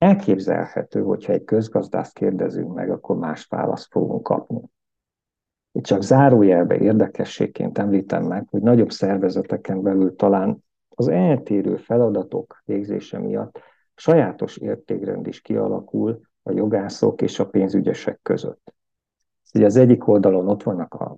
[0.00, 4.60] Elképzelhető, hogyha egy közgazdász kérdezünk meg, akkor más választ fogunk kapni.
[5.72, 13.18] Itt csak zárójelbe érdekességként említem meg, hogy nagyobb szervezeteken belül talán az eltérő feladatok végzése
[13.18, 13.60] miatt
[13.94, 18.74] sajátos értékrend is kialakul a jogászok és a pénzügyesek között.
[19.54, 21.16] Ugye az egyik oldalon ott vannak a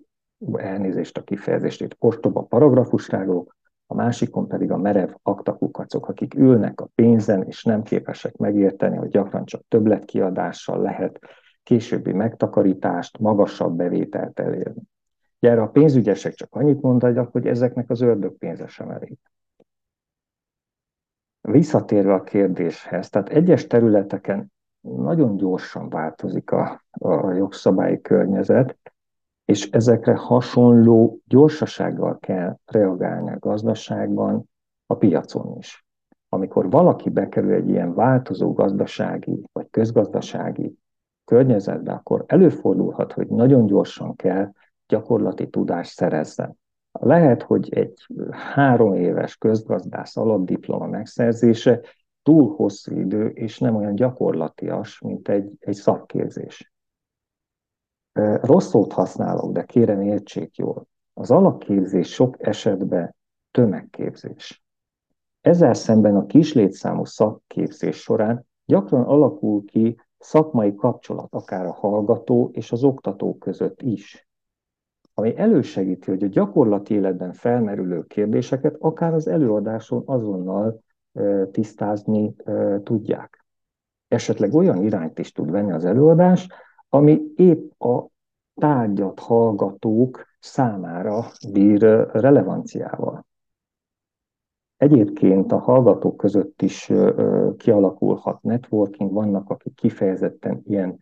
[0.53, 3.57] elnézést a kifejezést, itt ostoba paragrafusrágok,
[3.93, 9.09] a másikon pedig a merev aktakukacok, akik ülnek a pénzen, és nem képesek megérteni, hogy
[9.09, 11.19] gyakran csak többletkiadással lehet
[11.63, 14.83] későbbi megtakarítást, magasabb bevételt elérni.
[15.39, 19.17] Erre a pénzügyesek csak annyit mondanak, hogy ezeknek az ördög pénze sem elég.
[21.41, 28.77] Visszatérve a kérdéshez, tehát egyes területeken nagyon gyorsan változik a, a jogszabályi környezet,
[29.45, 34.51] és ezekre hasonló gyorsasággal kell reagálni a gazdaságban,
[34.87, 35.85] a piacon is.
[36.29, 40.77] Amikor valaki bekerül egy ilyen változó gazdasági vagy közgazdasági
[41.25, 44.53] környezetbe, akkor előfordulhat, hogy nagyon gyorsan kell
[44.87, 46.57] gyakorlati tudást szerezzen.
[46.93, 51.81] Lehet, hogy egy három éves közgazdász alapdiploma megszerzése
[52.23, 56.72] túl hosszú idő, és nem olyan gyakorlatias, mint egy, egy szakképzés.
[58.41, 60.87] Rossz szót használok, de kérem értsék jól.
[61.15, 63.15] Az alapképzés sok esetben
[63.51, 64.63] tömegképzés.
[65.41, 72.73] Ezzel szemben a kislétszámú szakképzés során gyakran alakul ki szakmai kapcsolat, akár a hallgató és
[72.73, 74.27] az oktató között is
[75.15, 80.81] ami elősegíti, hogy a gyakorlati életben felmerülő kérdéseket akár az előadáson azonnal
[81.51, 82.35] tisztázni
[82.83, 83.45] tudják.
[84.09, 86.49] Esetleg olyan irányt is tud venni az előadás,
[86.95, 88.07] ami épp a
[88.55, 91.81] tárgyat hallgatók számára bír
[92.13, 93.27] relevanciával.
[94.77, 96.93] Egyébként a hallgatók között is
[97.57, 100.99] kialakulhat networking, vannak, akik kifejezetten ilyen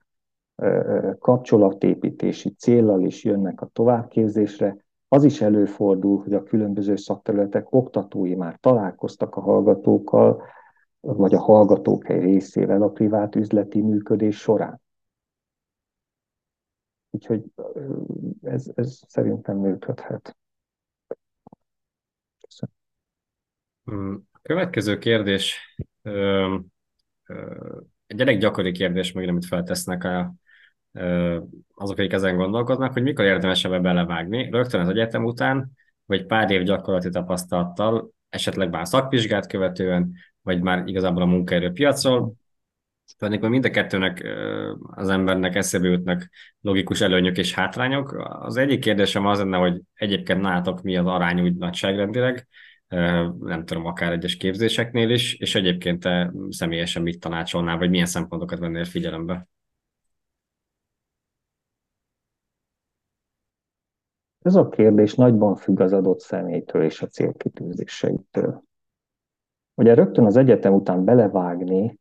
[1.18, 4.76] kapcsolatépítési céllal is jönnek a továbbképzésre.
[5.08, 10.42] Az is előfordul, hogy a különböző szakterületek oktatói már találkoztak a hallgatókkal,
[11.00, 14.80] vagy a hallgatók egy részével a privát üzleti működés során.
[17.10, 17.44] Úgyhogy
[18.42, 20.36] ez, ez szerintem működhet.
[22.40, 22.74] Köszönöm.
[23.84, 25.76] Hmm, következő kérdés.
[28.06, 30.34] Egy elég gyakori kérdés, meg amit feltesznek a
[31.74, 35.70] azok, akik ezen gondolkoznak, hogy mikor érdemes belevágni, rögtön az egyetem után,
[36.04, 42.32] vagy pár év gyakorlati tapasztalattal, esetleg már szakvizsgát követően, vagy már igazából a munkaerőpiacról.
[43.18, 44.26] Tulajdonképpen mind a kettőnek
[44.80, 46.28] az embernek eszébe jutnak
[46.60, 48.12] logikus előnyök és hátrányok.
[48.40, 52.48] Az egyik kérdésem az lenne, hogy egyébként nálatok mi az arány úgy nagyságrendileg,
[53.38, 58.58] nem tudom, akár egyes képzéseknél is, és egyébként te személyesen mit tanácsolnál, vagy milyen szempontokat
[58.58, 59.48] vennél figyelembe?
[64.42, 68.62] Ez a kérdés nagyban függ az adott személytől és a célkitűzéseitől.
[69.74, 71.99] Ugye rögtön az egyetem után belevágni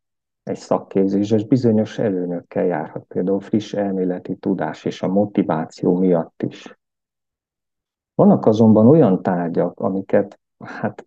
[0.50, 6.80] egy szakképzésbe, és bizonyos előnyökkel járhat, például friss elméleti tudás és a motiváció miatt is.
[8.16, 11.06] Vannak azonban olyan tárgyak, amiket hát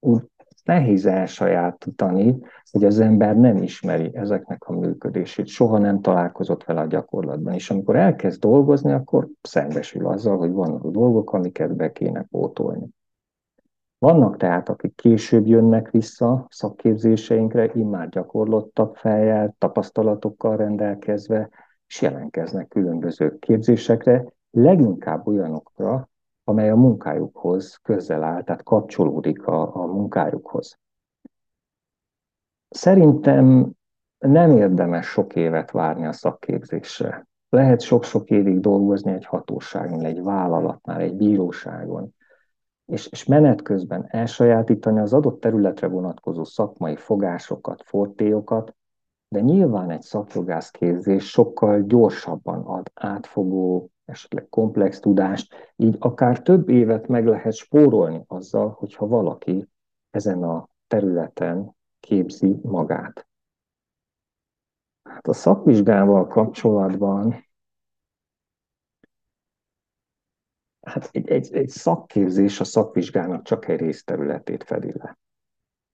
[0.00, 0.22] úgy
[0.64, 2.38] nehéz elsajátítani,
[2.70, 7.70] hogy az ember nem ismeri ezeknek a működését, soha nem találkozott vele a gyakorlatban, és
[7.70, 12.86] amikor elkezd dolgozni, akkor szembesül azzal, hogy vannak dolgok, amiket be kéne pótolni.
[14.02, 21.48] Vannak tehát, akik később jönnek vissza szakképzéseinkre, immár gyakorlottabb fejjel, tapasztalatokkal rendelkezve,
[21.86, 26.08] és jelentkeznek különböző képzésekre, leginkább olyanokra,
[26.44, 30.78] amely a munkájukhoz közel áll, tehát kapcsolódik a, a munkájukhoz.
[32.68, 33.70] Szerintem
[34.18, 37.26] nem érdemes sok évet várni a szakképzésre.
[37.48, 42.14] Lehet sok-sok évig dolgozni egy hatóságon, egy vállalatnál, egy bíróságon,
[42.92, 48.74] és, és menet közben elsajátítani az adott területre vonatkozó szakmai fogásokat, fortéokat,
[49.28, 57.08] de nyilván egy szakjogászképzés sokkal gyorsabban ad átfogó, esetleg komplex tudást, így akár több évet
[57.08, 59.68] meg lehet spórolni azzal, hogyha valaki
[60.10, 63.26] ezen a területen képzi magát.
[65.02, 67.44] Hát a szakvizsgával kapcsolatban
[70.82, 75.18] hát egy, egy, egy szakképzés a szakvizsgának csak egy részterületét fedi le.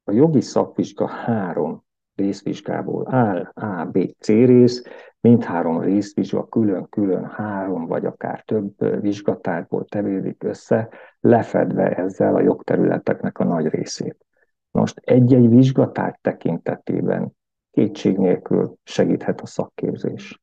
[0.04, 1.84] A jogi szakvizsga három
[2.14, 4.82] részvizsgából áll, A, B, C rész,
[5.20, 10.88] mindhárom részvizsga külön-külön három vagy akár több vizsgatárból tevődik össze,
[11.20, 14.26] lefedve ezzel a jogterületeknek a nagy részét.
[14.70, 17.32] Most egy-egy vizsgatár tekintetében
[17.70, 20.40] kétség nélkül segíthet a szakképzés.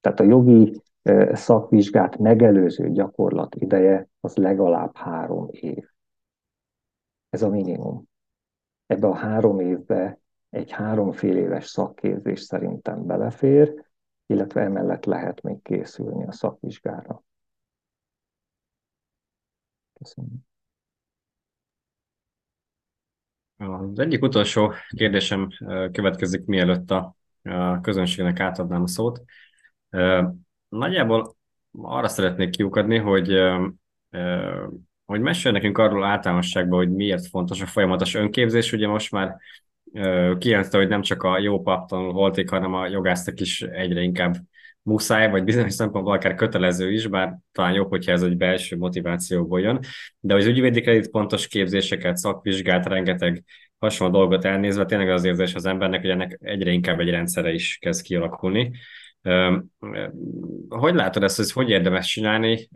[0.00, 0.82] Tehát a jogi
[1.32, 5.88] szakvizsgát megelőző gyakorlat ideje az legalább három év.
[7.28, 8.08] Ez a minimum.
[8.86, 13.84] Ebbe a három évbe egy háromfél éves szakképzés szerintem belefér,
[14.26, 17.22] illetve emellett lehet még készülni a szakvizsgára.
[19.92, 20.48] Köszönöm.
[23.56, 25.48] Az egyik utolsó kérdésem
[25.92, 27.16] következik, mielőtt a
[27.82, 29.22] közönségnek átadnám a szót.
[30.70, 31.36] Nagyjából
[31.72, 33.38] arra szeretnék kiukadni, hogy,
[35.04, 38.72] hogy mesélj nekünk arról általánosságban, hogy miért fontos a folyamatos önképzés.
[38.72, 39.36] Ugye most már
[40.38, 44.34] kijelentette, hogy nem csak a jó paptanul volték, hanem a jogászok is egyre inkább
[44.82, 49.60] muszáj, vagy bizonyos szempontból akár kötelező is, bár talán jobb, hogyha ez egy belső motivációból
[49.60, 49.80] jön,
[50.20, 53.44] de az ügyvédi kredit pontos képzéseket, szakvizsgát, rengeteg
[53.78, 57.78] hasonló dolgot elnézve, tényleg az érzés az embernek, hogy ennek egyre inkább egy rendszere is
[57.80, 58.70] kezd kialakulni.
[60.68, 62.68] Hogy látod ezt, hogy hogy érdemes csinálni,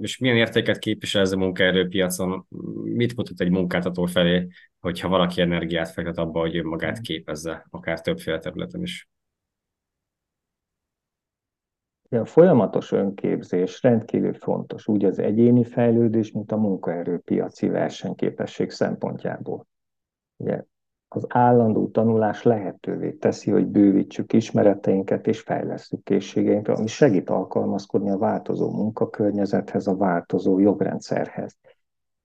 [0.00, 2.46] és milyen értéket képvisel ez a munkaerőpiacon?
[2.84, 4.46] Mit mutat egy munkáltató felé,
[4.78, 9.08] hogyha valaki energiát fektet abba, hogy magát képezze, akár többféle területen is?
[12.08, 19.66] A folyamatos önképzés rendkívül fontos, úgy az egyéni fejlődés, mint a munkaerőpiaci versenyképesség szempontjából.
[20.36, 20.62] Ugye
[21.14, 28.18] az állandó tanulás lehetővé teszi, hogy bővítsük ismereteinket és fejlesztjük készségeinket, ami segít alkalmazkodni a
[28.18, 31.56] változó munkakörnyezethez, a változó jogrendszerhez.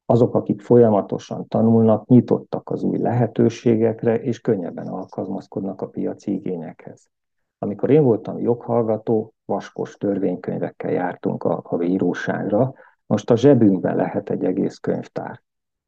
[0.06, 7.10] Azok, akik folyamatosan tanulnak, nyitottak az új lehetőségekre, és könnyebben alkalmazkodnak a piaci igényekhez.
[7.58, 12.74] Amikor én voltam joghallgató, vaskos törvénykönyvekkel jártunk a, a bíróságra,
[13.06, 15.44] most a zsebünkben lehet egy egész könyvtár.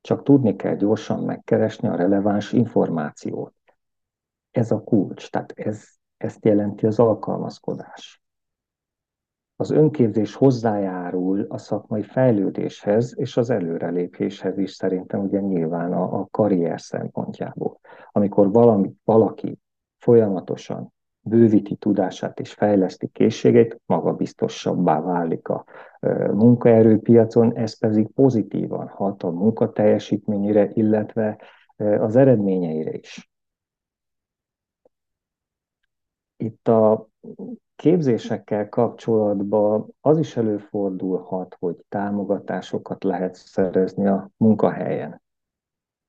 [0.08, 3.54] Csak tudni kell gyorsan megkeresni a releváns információt.
[4.52, 5.88] Ez a kulcs, tehát ez,
[6.18, 8.22] ezt jelenti az alkalmazkodás.
[9.56, 16.28] Az önképzés hozzájárul a szakmai fejlődéshez és az előrelépéshez is szerintem ugye nyilván a, a
[16.32, 17.80] karrier szempontjából.
[18.12, 19.60] Amikor valami, valaki
[19.98, 25.66] folyamatosan bővíti tudását és fejleszti készségét, magabiztosabbá válik a
[26.32, 31.42] munkaerőpiacon, ez pedig pozitívan hat a munkateljesítményére, illetve
[31.78, 33.30] az eredményeire is.
[36.38, 37.08] Itt a
[37.76, 45.22] képzésekkel kapcsolatban az is előfordulhat, hogy támogatásokat lehet szerezni a munkahelyen.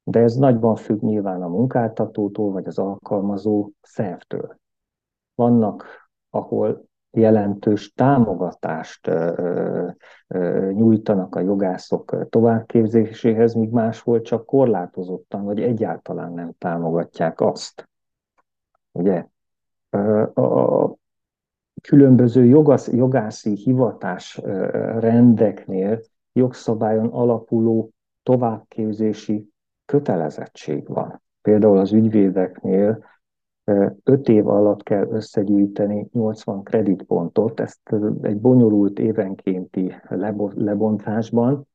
[0.03, 4.59] De ez nagyban függ nyilván a munkáltatótól vagy az alkalmazó szervtől.
[5.35, 9.11] Vannak, ahol jelentős támogatást
[10.73, 17.89] nyújtanak a jogászok továbbképzéséhez, míg máshol csak korlátozottan, vagy egyáltalán nem támogatják azt.
[18.93, 19.27] Ugye?
[20.35, 20.95] A
[21.83, 24.41] különböző jogasz, jogászi hivatás
[24.99, 26.01] rendeknél
[26.33, 27.91] jogszabályon alapuló
[28.23, 29.49] továbbképzési
[29.85, 31.23] kötelezettség van.
[31.43, 33.05] Például az ügyvédeknél
[34.05, 39.95] öt év alatt kell összegyűjteni 80 kreditpontot, ezt egy bonyolult évenkénti
[40.55, 41.67] lebontásban.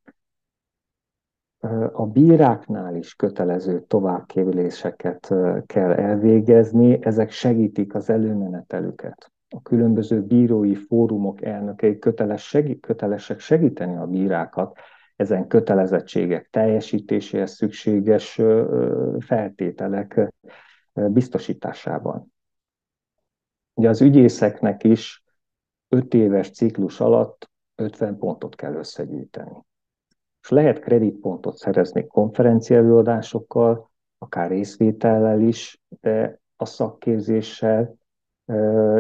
[1.92, 5.34] A bíráknál is kötelező továbbképzéseket
[5.66, 9.32] kell elvégezni, ezek segítik az előmenetelüket.
[9.50, 14.78] A különböző bírói fórumok elnökei köteles segí- kötelesek segíteni a bírákat
[15.16, 18.42] ezen kötelezettségek teljesítéséhez szükséges
[19.20, 20.33] feltételek
[20.94, 22.34] biztosításában.
[23.74, 25.24] Ugye az ügyészeknek is
[25.90, 29.66] 5 éves ciklus alatt 50 pontot kell összegyűjteni.
[30.42, 37.96] És lehet kreditpontot szerezni konferenciaelőadásokkal, akár részvétellel is, de a szakképzéssel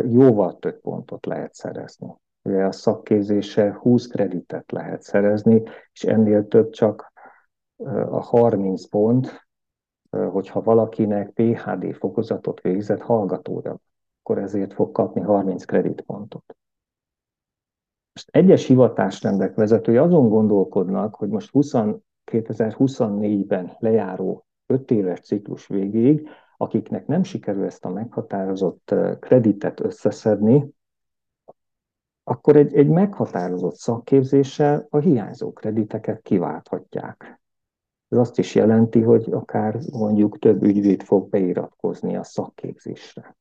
[0.03, 2.15] jóval több pontot lehet szerezni.
[2.41, 5.63] Ugye a szakképzéssel 20 kreditet lehet szerezni,
[5.93, 7.11] és ennél több csak
[8.09, 9.42] a 30 pont,
[10.31, 13.77] hogyha valakinek PHD fokozatot végzett hallgatója,
[14.21, 16.55] akkor ezért fog kapni 30 kreditpontot.
[18.13, 21.73] Most egyes hivatásrendek vezetői azon gondolkodnak, hogy most 20,
[22.31, 30.73] 2024-ben lejáró 5 éves ciklus végéig, akiknek nem sikerül ezt a meghatározott kreditet összeszedni,
[32.23, 37.41] akkor egy, egy meghatározott szakképzéssel a hiányzó krediteket kiválthatják.
[38.13, 43.37] Ez azt is jelenti, hogy akár mondjuk több ügyvéd fog beiratkozni a szakképzésre.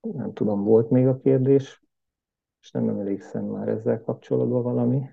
[0.00, 1.82] Nem tudom, volt még a kérdés,
[2.62, 5.10] és nem emlékszem már ezzel kapcsolatban valami.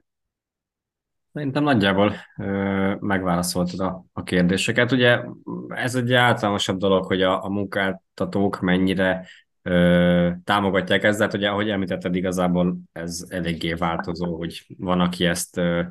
[1.33, 4.91] Szerintem nagyjából ö, megválaszoltad a, a kérdéseket.
[4.91, 5.23] Ugye
[5.67, 9.27] ez egy általánosabb dolog, hogy a, a munkáltatók mennyire
[9.61, 15.25] ö, támogatják ezt, de hát ugye, ahogy említetted, igazából ez eléggé változó, hogy van, aki
[15.25, 15.81] ezt ö,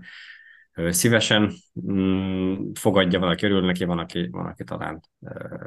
[0.75, 1.53] szívesen
[1.93, 5.01] mm, fogadja, valaki örül neki, van, aki, van, aki talán,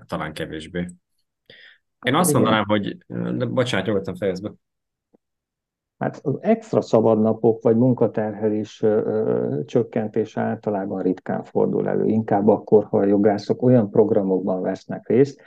[0.06, 0.88] talán kevésbé.
[2.02, 2.42] Én azt Igen.
[2.42, 2.98] mondanám, hogy,
[3.38, 4.54] de bocsánat, nyugodtan fejezd be.
[5.98, 8.84] Hát az extra szabadnapok vagy munkaterhelés
[9.66, 12.06] csökkentés általában ritkán fordul elő.
[12.06, 15.42] Inkább akkor, ha a jogászok olyan programokban vesznek részt,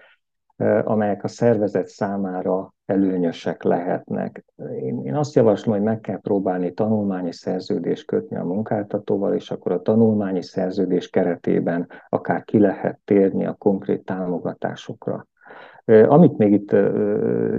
[0.84, 4.44] amelyek a szervezet számára előnyösek lehetnek.
[4.80, 9.72] Én, én azt javaslom, hogy meg kell próbálni tanulmányi szerződést kötni a munkáltatóval, és akkor
[9.72, 15.26] a tanulmányi szerződés keretében akár ki lehet térni a konkrét támogatásokra.
[15.84, 16.76] Amit még itt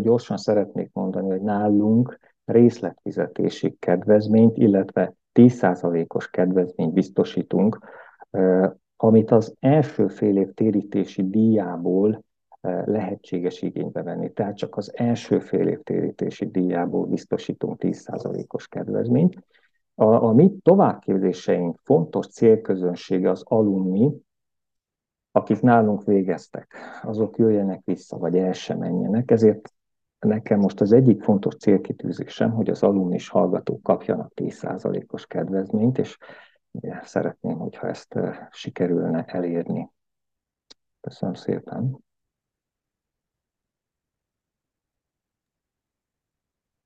[0.02, 7.80] gyorsan szeretnék mondani, hogy nálunk részletfizetési kedvezményt, illetve 10%-os kedvezményt biztosítunk,
[8.96, 12.24] amit az első fél év térítési díjából
[12.62, 14.34] lehetséges igénybe venni.
[14.34, 19.44] Tehát csak az első fél év térítési díjából biztosítunk 10%-os kedvezményt.
[19.96, 24.12] A, a mi továbbképzéseink fontos célközönsége az alumni,
[25.32, 29.32] akik nálunk végeztek, azok jöjjenek vissza, vagy el sem menjenek.
[29.32, 29.74] Ezért
[30.20, 36.18] nekem most az egyik fontos célkitűzésem, hogy az alumnis hallgatók kapjanak 10%-os kedvezményt, és
[37.02, 39.90] szeretném, hogyha ezt sikerülne elérni.
[41.02, 41.98] Köszönöm szépen.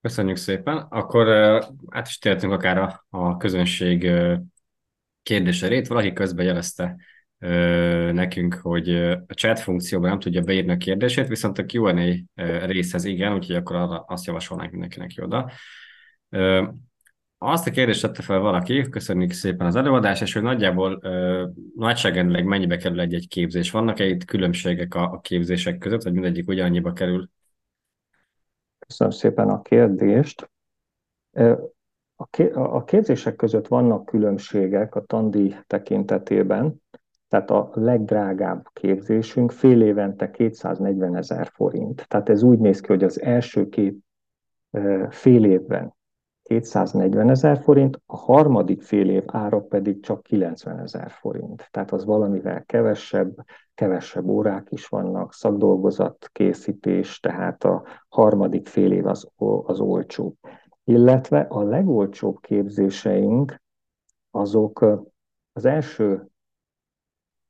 [0.06, 0.78] Köszönjük szépen.
[0.78, 1.28] Akkor
[1.90, 4.12] át is tértünk akár a, a közönség
[5.24, 5.88] kérdéserét.
[5.88, 6.96] Valaki közben jelezte
[8.12, 8.96] nekünk, hogy
[9.28, 13.76] a chat funkcióban nem tudja beírni a kérdését, viszont a Q&A részhez igen, úgyhogy akkor
[13.76, 15.52] arra azt javasolnánk mindenkinek oda.
[17.38, 21.02] Azt a kérdést tette fel valaki, köszönjük szépen az előadást, és hogy nagyjából
[21.76, 23.72] nagyságrendileg mennyibe kerül egy-egy képzés.
[23.72, 27.30] Vannak-e itt különbségek a, a képzések között, vagy mindegyik ugyanannyiba kerül?
[28.88, 30.50] Köszönöm szépen a kérdést.
[32.54, 36.82] A képzések között vannak különbségek a tandíj tekintetében,
[37.28, 42.08] tehát a legdrágább képzésünk fél évente 240 ezer forint.
[42.08, 43.98] Tehát ez úgy néz ki, hogy az első két
[45.10, 45.96] fél évben
[46.44, 51.68] 240 ezer forint, a harmadik fél év ára pedig csak 90 ezer forint.
[51.72, 53.36] Tehát az valamivel kevesebb,
[53.76, 59.28] kevesebb órák is vannak, szakdolgozat készítés, tehát a harmadik fél év az,
[59.64, 60.36] az olcsóbb.
[60.84, 63.62] Illetve a legolcsóbb képzéseink
[64.32, 64.86] azok
[65.54, 66.30] az első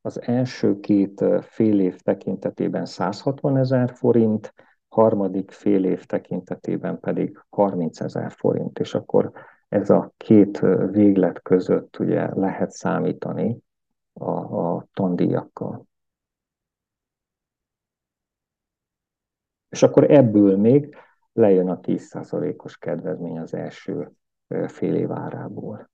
[0.02, 4.54] az első két fél év tekintetében 160 ezer forint,
[4.88, 9.32] harmadik fél év tekintetében pedig 30 ezer forint, és akkor
[9.70, 10.60] ez a két
[10.92, 13.58] véglet között ugye lehet számítani
[14.14, 15.86] a, a tandíjakkal.
[19.76, 20.96] És akkor ebből még
[21.34, 24.12] lejön a 10%-os kedvezmény az első
[24.68, 25.90] fél év árából.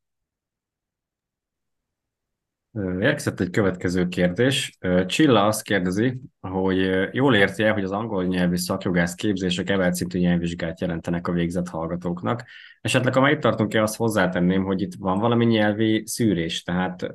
[2.99, 4.77] Érkezett egy következő kérdés.
[5.05, 10.81] Csilla azt kérdezi, hogy jól érti hogy az angol nyelvű szakjogász képzések evelt szintű nyelvvizsgát
[10.81, 12.43] jelentenek a végzett hallgatóknak.
[12.81, 17.11] Esetleg, ha már itt tartunk, azt hozzátenném, hogy itt van valami nyelvi szűrés, tehát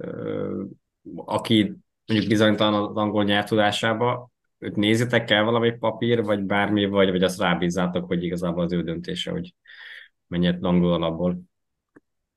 [1.15, 4.35] aki mondjuk bizonytalan az angol nyelv tudásába,
[4.67, 8.83] őt nézitek el valami papír, vagy bármi, vagy, vagy azt rábízzátok, hogy igazából az ő
[8.83, 9.55] döntése, hogy
[10.27, 11.39] mennyit angol alapból?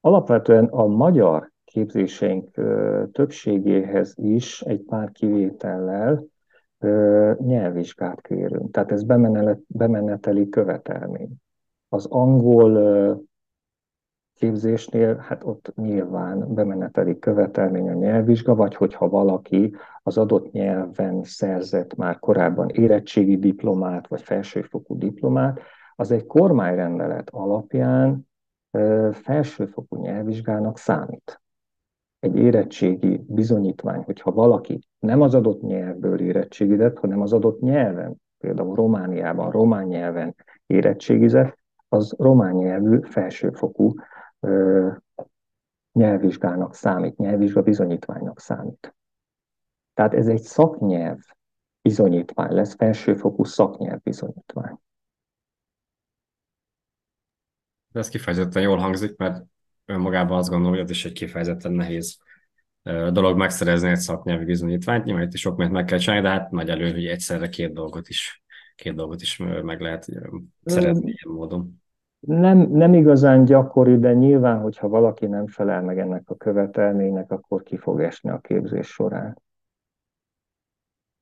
[0.02, 2.54] Alapvetően a magyar képzéseink
[3.12, 6.26] többségéhez is egy pár kivétellel
[7.38, 8.72] nyelvvizsgát kérünk.
[8.72, 9.04] Tehát ez
[9.68, 11.32] bemeneteli követelmény.
[11.90, 13.28] Az angol
[14.40, 21.96] képzésnél, hát ott nyilván bemeneteli követelmény a nyelvvizsga, vagy hogyha valaki az adott nyelven szerzett
[21.96, 25.60] már korábban érettségi diplomát, vagy felsőfokú diplomát,
[25.96, 28.28] az egy kormányrendelet alapján
[29.12, 31.42] felsőfokú nyelvvizsgának számít.
[32.20, 38.76] Egy érettségi bizonyítvány, hogyha valaki nem az adott nyelvből érettségizett, hanem az adott nyelven, például
[38.76, 40.36] Romániában román nyelven
[40.68, 41.58] érettségizett,
[41.90, 43.94] az román nyelvű felsőfokú
[45.92, 48.96] nyelvvizsgának számít, nyelvvizsga bizonyítványnak számít.
[49.94, 51.20] Tehát ez egy szaknyelv
[51.82, 54.78] bizonyítvány lesz, felsőfokú szaknyelv bizonyítvány.
[57.92, 59.46] De ez kifejezetten jól hangzik, mert
[59.86, 62.18] önmagában azt gondolom, hogy az is egy kifejezetten nehéz
[63.12, 65.04] dolog megszerezni egy szaknyelvi bizonyítványt.
[65.04, 67.74] Nyilván itt is sok mindent meg kell csinálni, de hát nagy elő, hogy egyszerre két
[67.74, 68.44] dolgot is,
[68.76, 70.08] két dolgot is meg lehet
[70.64, 71.82] szerezni ilyen módon.
[72.20, 77.64] Nem, nem igazán gyakori, de nyilván, hogyha valaki nem felel meg ennek a követelménynek, akkor
[77.64, 79.42] ki fog esni a képzés során.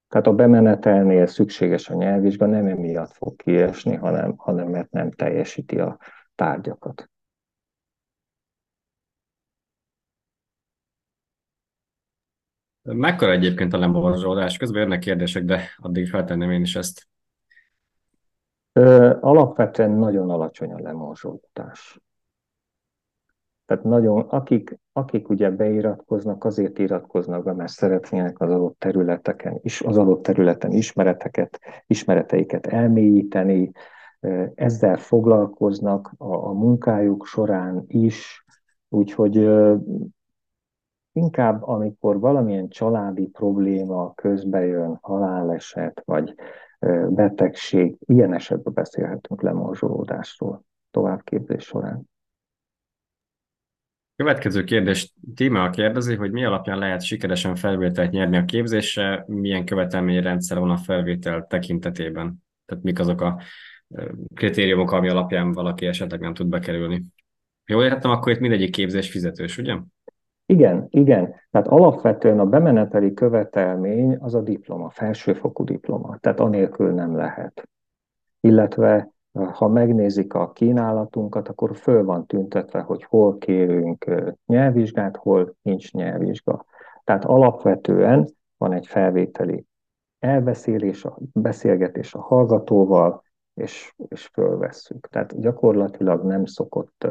[0.07, 5.79] Tehát a bemenetelnél szükséges a nyelvvizsga, nem emiatt fog kiesni, hanem, hanem mert nem teljesíti
[5.79, 5.99] a
[6.35, 7.09] tárgyakat.
[12.81, 14.57] Mekkora egyébként a lemorzsolódás?
[14.57, 17.07] Közben jönnek kérdések, de addig feltenném én is ezt.
[19.19, 22.01] Alapvetően nagyon alacsony a lemorzsolódás.
[23.65, 29.81] Tehát nagyon, akik, akik ugye beiratkoznak, azért iratkoznak be, mert szeretnének az adott területeken is,
[29.81, 33.71] az adott területen ismereteket, ismereteiket elmélyíteni,
[34.55, 38.45] ezzel foglalkoznak a, a munkájuk során is,
[38.89, 39.49] úgyhogy
[41.11, 46.35] inkább amikor valamilyen családi probléma közbe jön, haláleset vagy
[47.09, 52.09] betegség, ilyen esetben beszélhetünk lemorzsolódásról továbbképzés során.
[54.15, 60.59] Következő kérdés Tíma kérdezi, hogy mi alapján lehet sikeresen felvételt nyerni a képzésre, milyen követelményrendszer
[60.59, 62.43] van a felvétel tekintetében?
[62.65, 63.41] Tehát mik azok a
[64.33, 67.03] kritériumok, ami alapján valaki esetleg nem tud bekerülni?
[67.65, 69.77] Jól értettem, akkor itt mindegyik képzés fizetős, ugye?
[70.49, 71.35] Igen, igen.
[71.51, 76.17] Tehát alapvetően a bemeneteli követelmény az a diploma, felsőfokú diploma.
[76.17, 77.69] Tehát anélkül nem lehet.
[78.39, 79.11] Illetve
[79.53, 84.11] ha megnézik a kínálatunkat, akkor föl van tüntetve, hogy hol kérünk
[84.45, 86.65] nyelvvizsgát, hol nincs nyelvvizsga.
[87.03, 88.27] Tehát alapvetően
[88.57, 89.65] van egy felvételi
[90.19, 93.23] elbeszélés, a beszélgetés a hallgatóval,
[93.57, 95.07] és, és fölvesszük.
[95.07, 97.07] Tehát gyakorlatilag nem szokott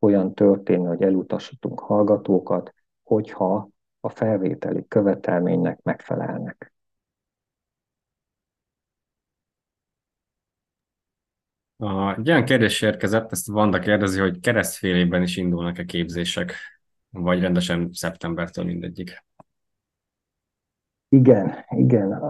[0.00, 3.68] olyan történni, hogy elutasítunk hallgatókat, hogyha
[4.00, 6.72] a felvételi követelménynek megfelelnek.
[11.76, 16.54] A, egy olyan kérdés érkezett, ezt Vanda kérdezi, hogy keresztfélében is indulnak-e képzések,
[17.10, 19.24] vagy rendesen szeptembertől mindegyik.
[21.12, 22.22] Igen, igen,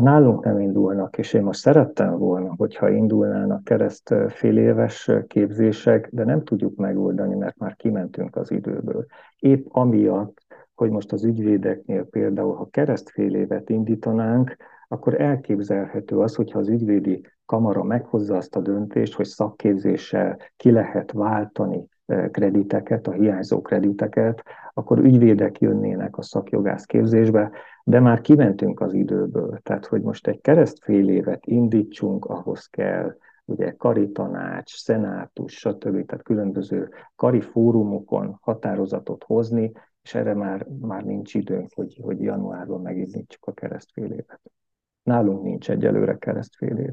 [0.00, 6.24] nálunk nem indulnak, és én most szerettem volna, hogyha indulnának kereszt fél éves képzések, de
[6.24, 9.06] nem tudjuk megoldani, mert már kimentünk az időből.
[9.38, 10.38] Épp amiatt,
[10.74, 14.56] hogy most az ügyvédeknél például, ha kereszt fél évet indítanánk,
[14.88, 21.12] akkor elképzelhető az, hogyha az ügyvédi kamara meghozza azt a döntést, hogy szakképzéssel ki lehet
[21.12, 21.86] váltani
[22.30, 24.42] krediteket, a hiányzó krediteket,
[24.80, 27.50] akkor ügyvédek jönnének a szakjogász képzésbe,
[27.84, 29.58] de már kimentünk az időből.
[29.62, 36.06] Tehát, hogy most egy keresztfél évet indítsunk, ahhoz kell ugye kari tanács, szenátus, stb.
[36.06, 39.72] Tehát különböző kari fórumokon határozatot hozni,
[40.02, 44.40] és erre már, már nincs időnk, hogy, hogy januárban megindítsuk a keresztfél évet.
[45.02, 46.92] Nálunk nincs egyelőre keresztfél év.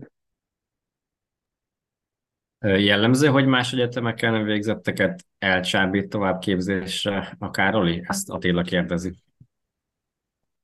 [2.76, 8.04] Jellemző, hogy más egyetemeken végzetteket elcsábít továbbképzésre a Károli?
[8.08, 9.14] Ezt Attila kérdezi.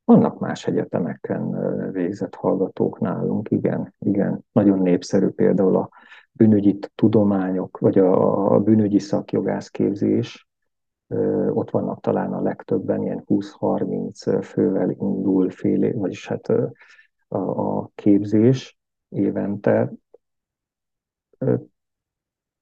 [0.05, 1.51] Vannak más egyetemeken
[1.91, 4.45] végzett hallgatók nálunk, igen, igen.
[4.51, 5.89] Nagyon népszerű például a
[6.31, 10.47] bűnügyi tudományok, vagy a bűnügyi szakjogász képzés.
[11.49, 16.47] Ott vannak talán a legtöbben, ilyen 20-30 fővel indul fél, vagyis hát
[17.27, 18.77] a képzés
[19.09, 19.91] évente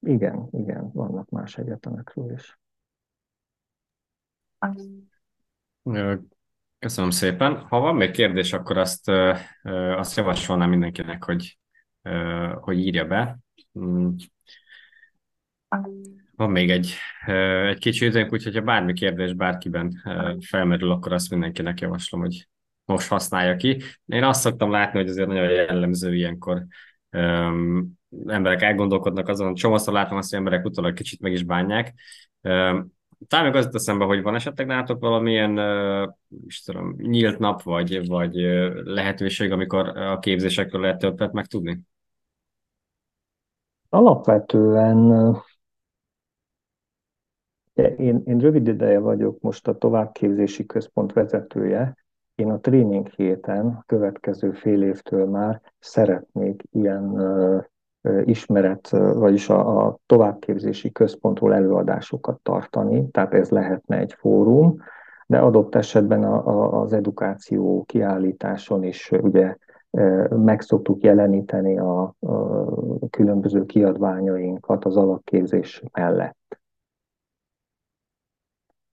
[0.02, 2.60] igen, igen, vannak más egyetemekről is.
[6.80, 7.56] Köszönöm szépen.
[7.56, 9.10] Ha van még kérdés, akkor azt,
[9.96, 11.60] azt javasolnám mindenkinek, hogy,
[12.60, 13.38] hogy írja be.
[13.80, 14.10] Mm.
[16.36, 16.94] Van még egy,
[17.68, 20.02] egy kicsi időnk, úgyhogy ha bármi kérdés bárkiben
[20.40, 22.48] felmerül, akkor azt mindenkinek javaslom, hogy
[22.86, 23.82] most használja ki.
[24.06, 26.66] Én azt szoktam látni, hogy azért nagyon jellemző ilyenkor
[28.26, 31.94] emberek elgondolkodnak azon, csomószor látom azt, hogy emberek utólag kicsit meg is bánják.
[33.28, 35.60] Talán meg az eszembe, hogy van esetleg nálatok valamilyen
[36.48, 38.34] is tudom, nyílt nap, vagy, vagy
[38.84, 41.80] lehetőség, amikor a képzésekről lehet többet megtudni?
[43.90, 45.36] Alapvetően
[47.98, 51.96] én, én rövid ideje vagyok most a továbbképzési központ vezetője,
[52.36, 57.18] én a tréning héten, a következő fél évtől már szeretnék ilyen
[58.26, 64.78] ismeret, vagyis a, a továbbképzési központról előadásokat tartani, tehát ez lehetne egy fórum,
[65.28, 69.56] de adott esetben a, a, az edukáció kiállításon is ugye
[70.30, 76.60] meg szoktuk jeleníteni a, a különböző kiadványainkat az alapképzés mellett.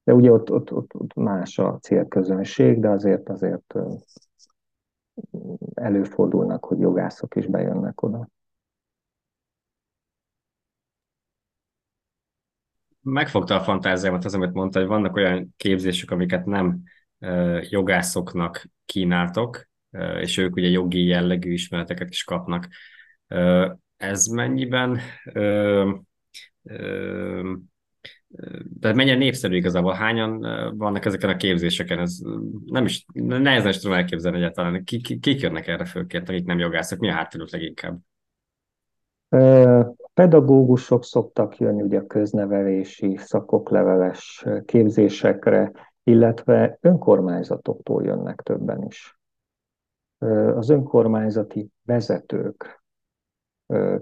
[0.04, 3.74] De ugye ott, ott, ott, ott más a célközönség, de azért azért
[5.74, 8.28] előfordulnak, hogy jogászok is bejönnek oda.
[13.03, 16.82] Megfogta a fantáziámat az, amit mondta, hogy vannak olyan képzések, amiket nem
[17.68, 19.68] jogászoknak kínáltok,
[20.20, 22.68] és ők ugye jogi jellegű ismereteket is kapnak.
[23.96, 25.01] Ez mennyiben
[28.80, 29.92] de mennyire népszerű igazából?
[29.92, 30.40] Hányan
[30.76, 31.99] vannak ezeken a képzéseken?
[31.99, 32.18] Ez
[32.66, 34.84] nem is, nehezen is tudom elképzelni egyáltalán.
[34.84, 36.99] Kik, kik jönnek erre főként, akik nem jogászok?
[36.99, 37.99] Mi a hátterük leginkább?
[40.18, 49.18] Pedagógusok szoktak jönni ugye a köznevelési szakokleveles képzésekre, illetve önkormányzatoktól jönnek többen is.
[50.54, 52.82] Az önkormányzati vezetők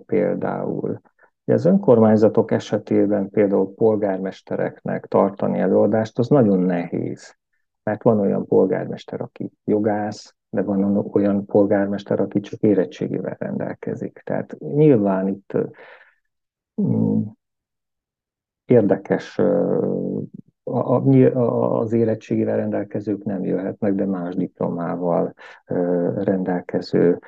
[0.06, 1.00] például.
[1.44, 7.36] Az önkormányzatok esetében például polgármestereknek tartani előadást, az nagyon nehéz,
[7.82, 14.22] mert van olyan polgármester, aki jogász, de van olyan polgármester, aki csak érettségével rendelkezik.
[14.24, 15.52] Tehát nyilván itt
[18.64, 19.40] érdekes
[20.64, 25.34] az érettségével rendelkezők nem jöhetnek, de más diplomával
[26.14, 27.18] rendelkező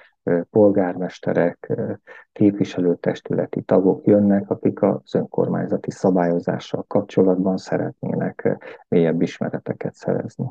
[0.50, 1.72] polgármesterek,
[2.32, 10.46] képviselőtestületi tagok jönnek, akik az önkormányzati szabályozással kapcsolatban szeretnének mélyebb ismereteket szerezni.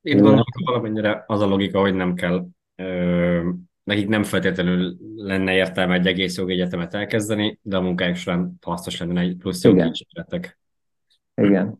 [0.00, 3.48] Itt gondolom, valamennyire az a logika, hogy nem kell, ö,
[3.88, 9.00] nekik nem feltétlenül lenne értelme egy egész jogi egyetemet elkezdeni, de a munkájuk során hasznos
[9.00, 10.58] lenne egy plusz jogi ismeretek.
[11.34, 11.78] Igen.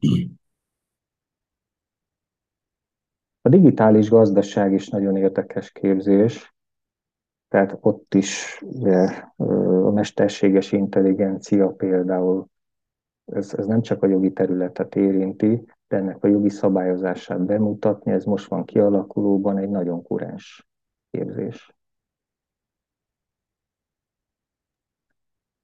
[3.42, 6.54] A digitális gazdaság is nagyon érdekes képzés,
[7.48, 12.46] tehát ott is ugye, a mesterséges intelligencia például,
[13.24, 18.24] ez, ez nem csak a jogi területet érinti, de ennek a jogi szabályozását bemutatni, ez
[18.24, 20.68] most van kialakulóban egy nagyon kurens
[21.10, 21.76] képzés.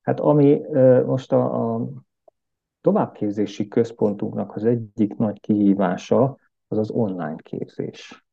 [0.05, 0.61] Hát ami
[1.07, 1.89] most a, a
[2.81, 6.37] továbbképzési központunknak az egyik nagy kihívása
[6.69, 8.27] az az online képzés.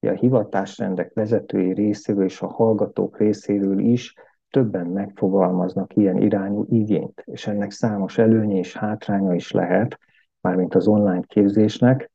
[0.00, 4.14] A hivatásrendek vezetői részéről és a hallgatók részéről is
[4.50, 9.98] többen megfogalmaznak ilyen irányú igényt, és ennek számos előnye és hátránya is lehet,
[10.40, 12.10] mármint az online képzésnek.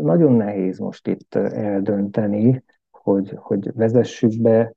[0.00, 4.74] Nagyon nehéz most itt eldönteni, hogy, hogy vezessük be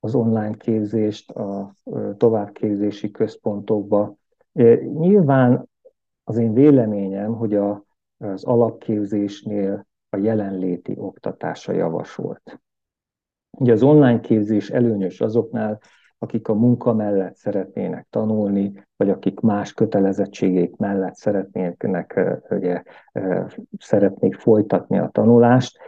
[0.00, 1.74] az online képzést a
[2.16, 4.16] továbbképzési központokba.
[4.82, 5.68] Nyilván
[6.24, 7.84] az én véleményem, hogy a,
[8.18, 12.60] az alapképzésnél a jelenléti oktatása javasolt.
[13.58, 15.80] Ugye az online képzés előnyös azoknál,
[16.18, 22.20] akik a munka mellett szeretnének tanulni, vagy akik más kötelezettségek mellett szeretnének,
[22.50, 22.82] ugye,
[23.78, 25.78] szeretnék folytatni a tanulást.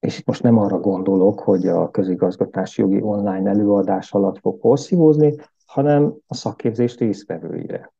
[0.00, 5.34] És itt most nem arra gondolok, hogy a közigazgatási jogi online előadás alatt fog porszívózni,
[5.66, 7.92] hanem a szakképzés résztvevőire.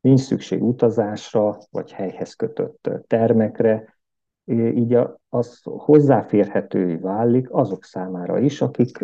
[0.00, 3.94] Nincs szükség utazásra, vagy helyhez kötött termekre,
[4.50, 8.98] így az hozzáférhetővé válik azok számára is, akik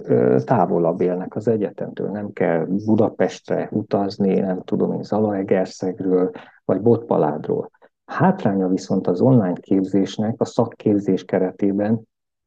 [0.45, 2.11] távolabb élnek az egyetemtől.
[2.11, 6.31] Nem kell Budapestre utazni, nem tudom én Zalaegerszegről,
[6.65, 7.71] vagy Botpaládról.
[8.05, 12.03] Hátránya viszont az online képzésnek a szakképzés keretében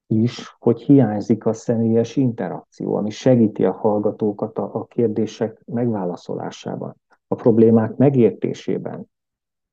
[0.07, 7.95] is, hogy hiányzik a személyes interakció, ami segíti a hallgatókat a, kérdések megválaszolásában, a problémák
[7.95, 9.09] megértésében,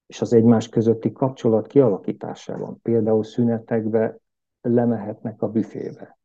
[0.07, 2.81] és az egymás közötti kapcsolat kialakításában.
[2.83, 4.19] Például szünetekbe
[4.61, 6.19] lemehetnek a büfébe,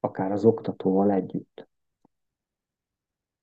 [0.00, 1.68] akár az oktatóval együtt.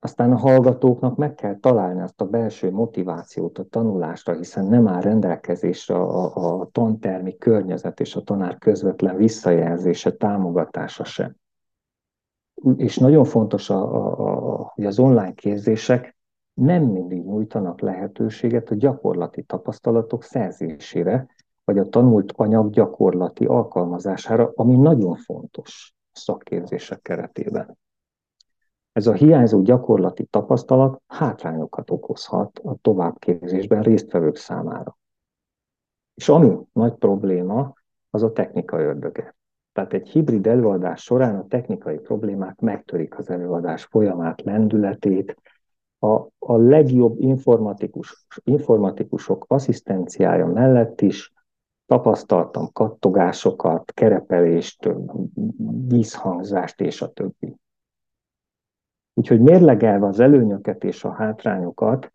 [0.01, 5.01] Aztán a hallgatóknak meg kell találni azt a belső motivációt a tanulásra, hiszen nem áll
[5.01, 11.35] rendelkezésre a, a tantermi környezet és a tanár közvetlen visszajelzése, támogatása sem.
[12.75, 16.17] És nagyon fontos, a, a, a, hogy az online képzések
[16.53, 21.27] nem mindig nyújtanak lehetőséget a gyakorlati tapasztalatok szerzésére,
[21.63, 27.77] vagy a tanult anyag gyakorlati alkalmazására, ami nagyon fontos szakképzések keretében.
[28.91, 34.97] Ez a hiányzó gyakorlati tapasztalat hátrányokat okozhat a továbbképzésben résztvevők számára.
[36.13, 37.73] És ami nagy probléma,
[38.09, 39.35] az a technika ördöge.
[39.73, 45.35] Tehát egy hibrid előadás során a technikai problémák megtörik az előadás folyamát, lendületét,
[45.99, 51.33] a, a legjobb informatikus, informatikusok asszisztenciája mellett is
[51.85, 54.89] tapasztaltam kattogásokat, kerepelést,
[55.87, 57.55] vízhangzást és a többi.
[59.19, 62.11] Úgyhogy mérlegelve az előnyöket és a hátrányokat,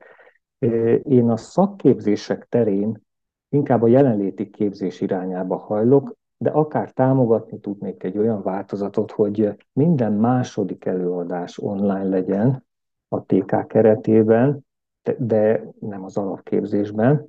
[1.03, 3.03] én a szakképzések terén
[3.49, 10.13] inkább a jelenléti képzés irányába hajlok, de akár támogatni tudnék egy olyan változatot, hogy minden
[10.13, 12.65] második előadás online legyen
[13.09, 14.67] a TK keretében,
[15.19, 17.27] de nem az alapképzésben.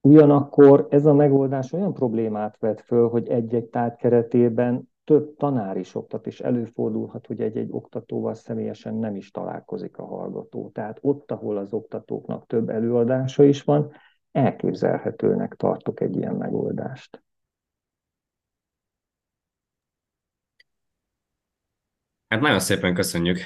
[0.00, 5.94] Ugyanakkor ez a megoldás olyan problémát vet föl, hogy egy-egy tárgy keretében több tanár is
[5.94, 10.70] oktat, és előfordulhat, hogy egy-egy oktatóval személyesen nem is találkozik a hallgató.
[10.74, 13.92] Tehát ott, ahol az oktatóknak több előadása is van,
[14.30, 17.22] elképzelhetőnek tartok egy ilyen megoldást.
[22.28, 23.38] Hát nagyon szépen köszönjük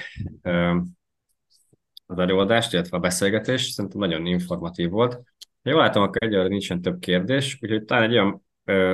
[2.05, 3.73] az előadást, illetve a beszélgetést.
[3.73, 5.21] Szerintem nagyon informatív volt.
[5.61, 8.45] Jól látom, akkor egyelőre nincsen több kérdés, úgyhogy talán egy olyan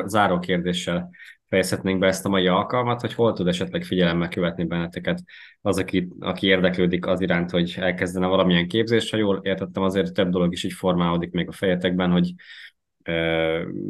[0.07, 1.09] záró kérdéssel
[1.54, 5.24] fejezhetnénk be ezt a mai alkalmat, hogy hol tud esetleg figyelemmel követni benneteket
[5.62, 9.12] az, aki, aki érdeklődik az iránt, hogy elkezdene valamilyen képzést.
[9.12, 12.34] Ha jól értettem, azért több dolog is így formálódik még a fejetekben, hogy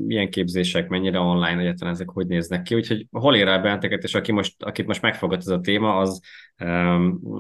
[0.06, 4.16] milyen képzések, mennyire online egyáltalán ezek hogy néznek ki, úgyhogy hol ér el benneteket, és
[4.16, 6.22] aki most, akit most megfogott ez a téma, az,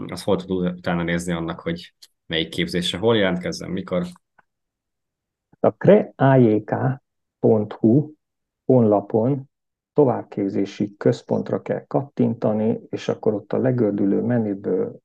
[0.08, 1.94] az hol tud utána nézni annak, hogy
[2.26, 4.06] melyik képzésre, hol jelentkezzen, mikor?
[5.60, 6.92] A kreajk.hu
[8.66, 9.52] honlapon
[9.94, 15.02] továbbképzési központra kell kattintani, és akkor ott a legördülő menüből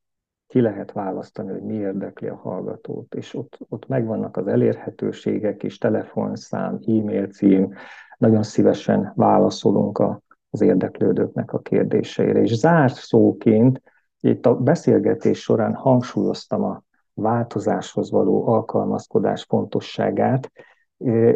[0.46, 5.78] ki lehet választani, hogy mi érdekli a hallgatót, és ott, ott megvannak az elérhetőségek és
[5.78, 7.74] telefonszám, e-mail cím,
[8.18, 10.20] nagyon szívesen válaszolunk a,
[10.50, 12.40] az érdeklődőknek a kérdéseire.
[12.40, 13.82] És zárt szóként
[14.20, 16.82] itt a beszélgetés során hangsúlyoztam a
[17.14, 20.50] változáshoz való alkalmazkodás fontosságát,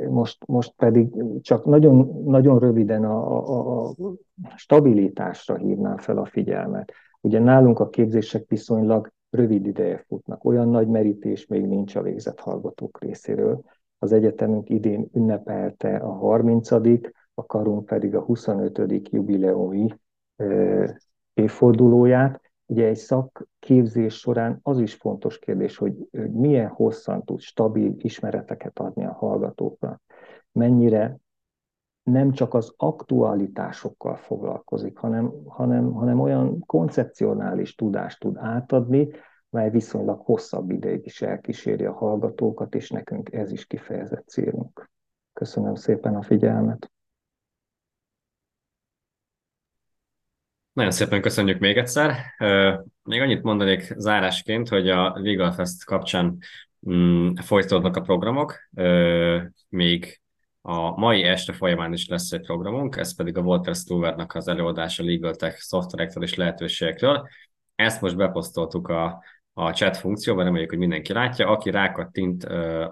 [0.08, 3.94] most, most pedig csak nagyon, nagyon röviden a, a, a
[4.56, 6.92] stabilitásra hívnám fel a figyelmet.
[7.20, 12.40] Ugye nálunk a képzések viszonylag rövid ideje futnak, olyan nagy merítés még nincs a végzett
[12.40, 13.64] hallgatók részéről.
[13.98, 16.70] Az egyetemünk idén ünnepelte a 30
[17.34, 19.08] a karunk pedig a 25.
[19.10, 19.88] jubileumi
[21.34, 22.40] évfordulóját.
[22.72, 29.04] Ugye egy szakképzés során az is fontos kérdés, hogy milyen hosszan tud stabil ismereteket adni
[29.04, 30.00] a hallgatóknak,
[30.52, 31.18] mennyire
[32.02, 39.08] nem csak az aktualitásokkal foglalkozik, hanem, hanem, hanem olyan koncepcionális tudást tud átadni,
[39.50, 44.90] mely viszonylag hosszabb ideig is elkíséri a hallgatókat, és nekünk ez is kifejezett célunk.
[45.32, 46.92] Köszönöm szépen a figyelmet!
[50.72, 52.14] Nagyon szépen köszönjük még egyszer.
[53.02, 56.38] Még annyit mondanék zárásként, hogy a Legal Fest kapcsán
[56.90, 58.68] mm, folytatódnak a programok,
[59.68, 60.20] még
[60.60, 65.04] a mai este folyamán is lesz egy programunk, ez pedig a Walter Stuvernak az előadása
[65.04, 67.28] Legal Tech szoftverekről és lehetőségekről.
[67.74, 71.48] Ezt most beposztoltuk a, a chat funkcióban, reméljük, hogy mindenki látja.
[71.48, 72.44] Aki rákattint,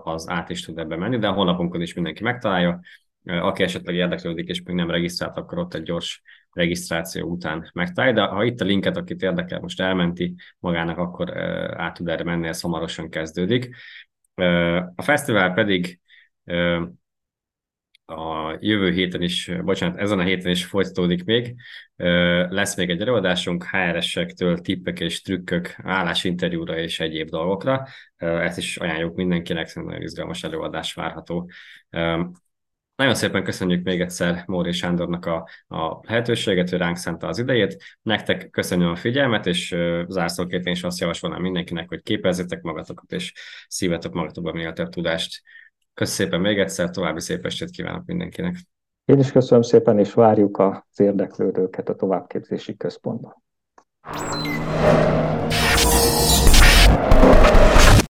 [0.02, 2.80] az át is tud ebbe menni, de a honlapunkon is mindenki megtalálja.
[3.24, 6.22] Aki esetleg érdeklődik és még nem regisztrált, akkor ott egy gyors
[6.52, 11.36] regisztráció után megtalálja, de ha itt a linket, akit érdekel, most elmenti magának, akkor
[11.76, 13.76] át tud erre menni, ez hamarosan kezdődik.
[14.94, 16.00] A fesztivál pedig
[18.04, 21.54] a jövő héten is, bocsánat, ezen a héten is folytatódik még.
[22.48, 27.86] Lesz még egy előadásunk HRS-ektől tippek és trükkök állásinterjúra és egyéb dolgokra.
[28.16, 31.50] Ezt is ajánljuk mindenkinek, szerintem nagyon izgalmas előadás várható.
[33.00, 37.82] Nagyon szépen köszönjük még egyszer Móri Sándornak a, a lehetőséget, hogy ránk szánta az idejét.
[38.02, 39.76] Nektek köszönöm a figyelmet, és
[40.08, 43.32] zárszóként én is azt javasolnám mindenkinek, hogy képezzétek magatokat, és
[43.68, 45.42] szívetek magatokba minél több tudást.
[45.94, 48.56] Köszönöm szépen még egyszer, további szép estét kívánok mindenkinek.
[49.04, 53.42] Én is köszönöm szépen, és várjuk az érdeklődőket a továbbképzési központban.